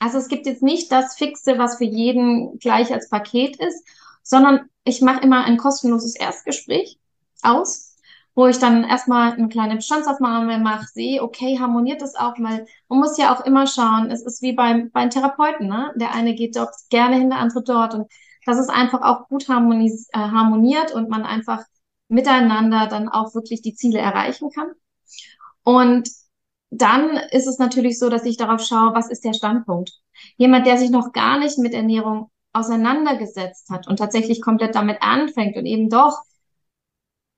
Also 0.01 0.19
es 0.19 0.29
gibt 0.29 0.47
jetzt 0.47 0.63
nicht 0.63 0.91
das 0.91 1.15
Fixe, 1.17 1.59
was 1.59 1.77
für 1.79 1.85
jeden 1.85 2.59
gleich 2.59 2.93
als 2.93 3.09
Paket 3.09 3.57
ist, 3.61 3.87
sondern 4.23 4.69
ich 4.85 5.03
mache 5.03 5.23
immer 5.23 5.45
ein 5.45 5.59
kostenloses 5.59 6.17
Erstgespräch 6.17 6.99
aus, 7.43 7.97
wo 8.35 8.47
ich 8.47 8.59
dann 8.59 8.85
erstmal 8.85 9.33
eine 9.33 9.49
kleine 9.49 9.77
Bestandsaufnahme 9.77 10.59
mache, 10.59 10.87
sehe, 10.87 11.23
okay, 11.23 11.59
harmoniert 11.59 12.01
das 12.01 12.15
auch, 12.15 12.35
weil 12.39 12.67
man 12.89 12.99
muss 12.99 13.19
ja 13.19 13.35
auch 13.35 13.45
immer 13.45 13.67
schauen, 13.67 14.11
es 14.11 14.23
ist 14.23 14.41
wie 14.41 14.55
beim, 14.55 14.91
beim 14.91 15.11
Therapeuten, 15.11 15.69
ne? 15.69 15.93
Der 15.97 16.15
eine 16.15 16.35
geht 16.35 16.57
dort 16.57 16.75
gerne 16.89 17.17
hin, 17.17 17.31
der 17.31 17.39
andere 17.41 17.63
dort 17.63 17.95
und 17.95 18.11
dass 18.47 18.59
es 18.59 18.71
einfach 18.71 19.03
auch 19.03 19.29
gut 19.29 19.49
harmonis 19.49 20.09
äh, 20.13 20.19
harmoniert 20.19 20.93
und 20.93 21.11
man 21.11 21.25
einfach 21.25 21.63
miteinander 22.09 22.87
dann 22.87 23.09
auch 23.09 23.35
wirklich 23.35 23.61
die 23.63 23.75
Ziele 23.75 23.99
erreichen 23.99 24.51
kann. 24.51 24.71
Und 25.63 26.09
dann 26.71 27.17
ist 27.33 27.47
es 27.47 27.59
natürlich 27.59 27.99
so, 27.99 28.09
dass 28.09 28.25
ich 28.25 28.37
darauf 28.37 28.63
schaue, 28.63 28.95
was 28.95 29.11
ist 29.11 29.25
der 29.25 29.35
Standpunkt. 29.35 29.93
Jemand, 30.37 30.67
der 30.67 30.79
sich 30.79 30.91
noch 30.91 31.13
gar 31.13 31.39
nicht 31.39 31.59
mit 31.59 31.75
Ernährung 31.75 32.31
auseinandergesetzt 32.53 33.71
hat 33.71 33.89
und 33.89 33.99
tatsächlich 33.99 34.41
komplett 34.41 34.75
damit 34.75 34.99
anfängt 35.03 35.57
und 35.57 35.67
eben 35.67 35.89
doch 35.89 36.23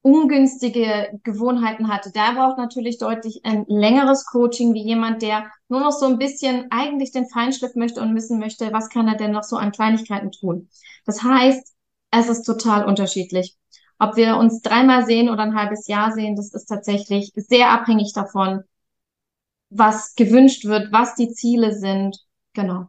ungünstige 0.02 1.20
Gewohnheiten 1.22 1.88
hatte, 1.88 2.10
der 2.10 2.32
braucht 2.34 2.58
natürlich 2.58 2.98
deutlich 2.98 3.44
ein 3.44 3.64
längeres 3.68 4.26
Coaching 4.26 4.74
wie 4.74 4.82
jemand, 4.82 5.22
der 5.22 5.50
nur 5.68 5.80
noch 5.80 5.92
so 5.92 6.06
ein 6.06 6.18
bisschen 6.18 6.66
eigentlich 6.70 7.12
den 7.12 7.28
Feinschliff 7.28 7.76
möchte 7.76 8.00
und 8.00 8.14
wissen 8.14 8.40
möchte, 8.40 8.72
was 8.72 8.88
kann 8.88 9.06
er 9.06 9.16
denn 9.16 9.30
noch 9.30 9.44
so 9.44 9.56
an 9.56 9.70
Kleinigkeiten 9.70 10.32
tun. 10.32 10.68
Das 11.06 11.22
heißt, 11.22 11.72
es 12.10 12.28
ist 12.28 12.42
total 12.42 12.84
unterschiedlich. 12.84 13.56
Ob 13.98 14.16
wir 14.16 14.36
uns 14.36 14.60
dreimal 14.62 15.06
sehen 15.06 15.30
oder 15.30 15.44
ein 15.44 15.54
halbes 15.54 15.86
Jahr 15.86 16.10
sehen, 16.10 16.34
das 16.34 16.52
ist 16.52 16.66
tatsächlich 16.66 17.30
sehr 17.36 17.70
abhängig 17.70 18.12
davon, 18.12 18.64
was 19.74 20.14
gewünscht 20.14 20.64
wird, 20.64 20.92
was 20.92 21.14
die 21.14 21.30
Ziele 21.32 21.72
sind. 21.72 22.18
Genau. 22.52 22.88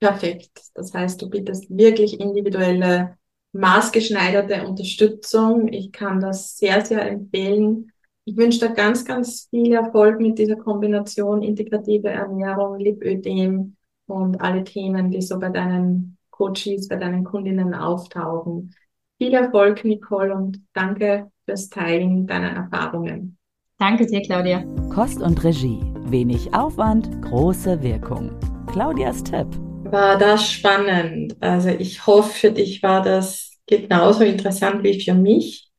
Perfekt. 0.00 0.70
Das 0.74 0.92
heißt, 0.92 1.20
du 1.22 1.30
bietest 1.30 1.66
wirklich 1.70 2.20
individuelle, 2.20 3.16
maßgeschneiderte 3.52 4.66
Unterstützung. 4.66 5.72
Ich 5.72 5.92
kann 5.92 6.20
das 6.20 6.56
sehr, 6.56 6.84
sehr 6.84 7.08
empfehlen. 7.10 7.92
Ich 8.24 8.36
wünsche 8.36 8.60
dir 8.60 8.74
ganz, 8.74 9.04
ganz 9.04 9.48
viel 9.50 9.72
Erfolg 9.72 10.20
mit 10.20 10.38
dieser 10.38 10.56
Kombination 10.56 11.42
integrative 11.42 12.08
Ernährung, 12.08 12.78
Lipödem 12.78 13.76
und 14.06 14.40
alle 14.40 14.64
Themen, 14.64 15.10
die 15.10 15.22
so 15.22 15.38
bei 15.38 15.50
deinen 15.50 16.18
Coaches, 16.30 16.88
bei 16.88 16.96
deinen 16.96 17.24
Kundinnen 17.24 17.74
auftauchen. 17.74 18.74
Viel 19.18 19.34
Erfolg, 19.34 19.84
Nicole, 19.84 20.34
und 20.34 20.60
danke 20.72 21.30
fürs 21.46 21.68
Teilen 21.68 22.26
deiner 22.26 22.50
Erfahrungen. 22.50 23.38
Danke 23.78 24.06
dir, 24.06 24.22
Claudia. 24.22 24.64
Kost 24.94 25.20
und 25.20 25.42
Regie. 25.42 25.80
Wenig 26.04 26.54
Aufwand, 26.54 27.22
große 27.22 27.82
Wirkung. 27.82 28.30
Claudias 28.70 29.22
Tipp. 29.24 29.48
War 29.84 30.16
das 30.16 30.48
spannend. 30.50 31.36
Also 31.40 31.70
ich 31.70 32.06
hoffe, 32.06 32.32
für 32.32 32.52
dich 32.52 32.82
war 32.82 33.02
das 33.02 33.58
genauso 33.66 34.22
interessant 34.22 34.84
wie 34.84 35.00
für 35.00 35.14
mich. 35.14 35.70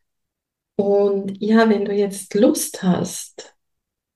Und 0.76 1.42
ja, 1.42 1.70
wenn 1.70 1.86
du 1.86 1.94
jetzt 1.94 2.34
Lust 2.34 2.84
hast, 2.84 3.56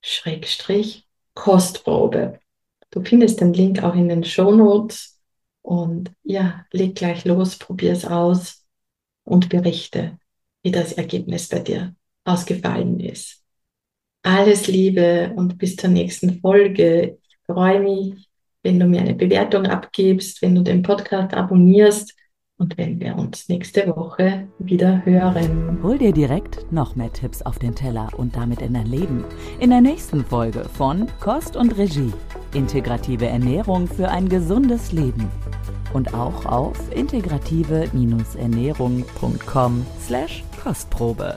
Schrägstrich 0.03 1.09
Kostprobe. 1.35 2.39
Du 2.97 3.05
findest 3.05 3.43
den 3.43 3.53
Link 3.53 3.83
auch 3.83 3.95
in 3.95 4.09
den 4.09 4.25
Show 4.25 4.55
Notes 4.55 5.21
und 5.61 6.11
ja, 6.23 6.65
leg 6.73 6.95
gleich 6.95 7.27
los, 7.27 7.59
probier 7.59 7.93
es 7.93 8.07
aus 8.07 8.65
und 9.25 9.51
berichte, 9.51 10.19
wie 10.63 10.71
das 10.71 10.95
Ergebnis 10.95 11.47
bei 11.47 11.59
dir 11.59 11.95
ausgefallen 12.25 12.99
ist. 13.01 13.45
Alles 14.23 14.67
Liebe 14.67 15.31
und 15.37 15.59
bis 15.59 15.77
zur 15.77 15.91
nächsten 15.91 16.41
Folge. 16.41 17.19
Ich 17.29 17.37
freue 17.45 17.81
mich, 17.81 18.31
wenn 18.63 18.81
du 18.81 18.87
mir 18.87 19.03
eine 19.03 19.15
Bewertung 19.15 19.67
abgibst, 19.67 20.41
wenn 20.41 20.55
du 20.55 20.63
den 20.63 20.81
Podcast 20.81 21.35
abonnierst 21.35 22.15
und 22.59 22.77
wenn 22.79 23.01
wir 23.01 23.17
uns 23.17 23.49
nächste 23.49 23.89
Woche 23.89 24.47
wieder 24.59 25.05
hören. 25.05 25.81
Hol 25.83 25.99
dir 25.99 26.13
direkt 26.13 26.71
noch 26.73 26.95
mehr 26.97 27.13
Tipps 27.13 27.43
auf 27.43 27.59
den 27.59 27.75
Teller 27.75 28.09
und 28.17 28.35
damit 28.37 28.63
in 28.63 28.73
dein 28.75 28.87
Leben. 28.87 29.25
In 29.61 29.71
der 29.71 29.81
nächsten 29.81 30.25
Folge 30.25 30.65
von 30.65 31.07
Kost 31.21 31.57
und 31.57 31.77
Regie. 31.77 32.13
Integrative 32.55 33.27
Ernährung 33.27 33.87
für 33.87 34.09
ein 34.09 34.29
gesundes 34.29 34.91
Leben. 34.93 35.29
Und 35.93 36.15
auch 36.15 36.47
auf 36.47 36.79
integrative-ernährung.com 36.95 39.87
slash 40.01 40.45
Kostprobe. 40.63 41.37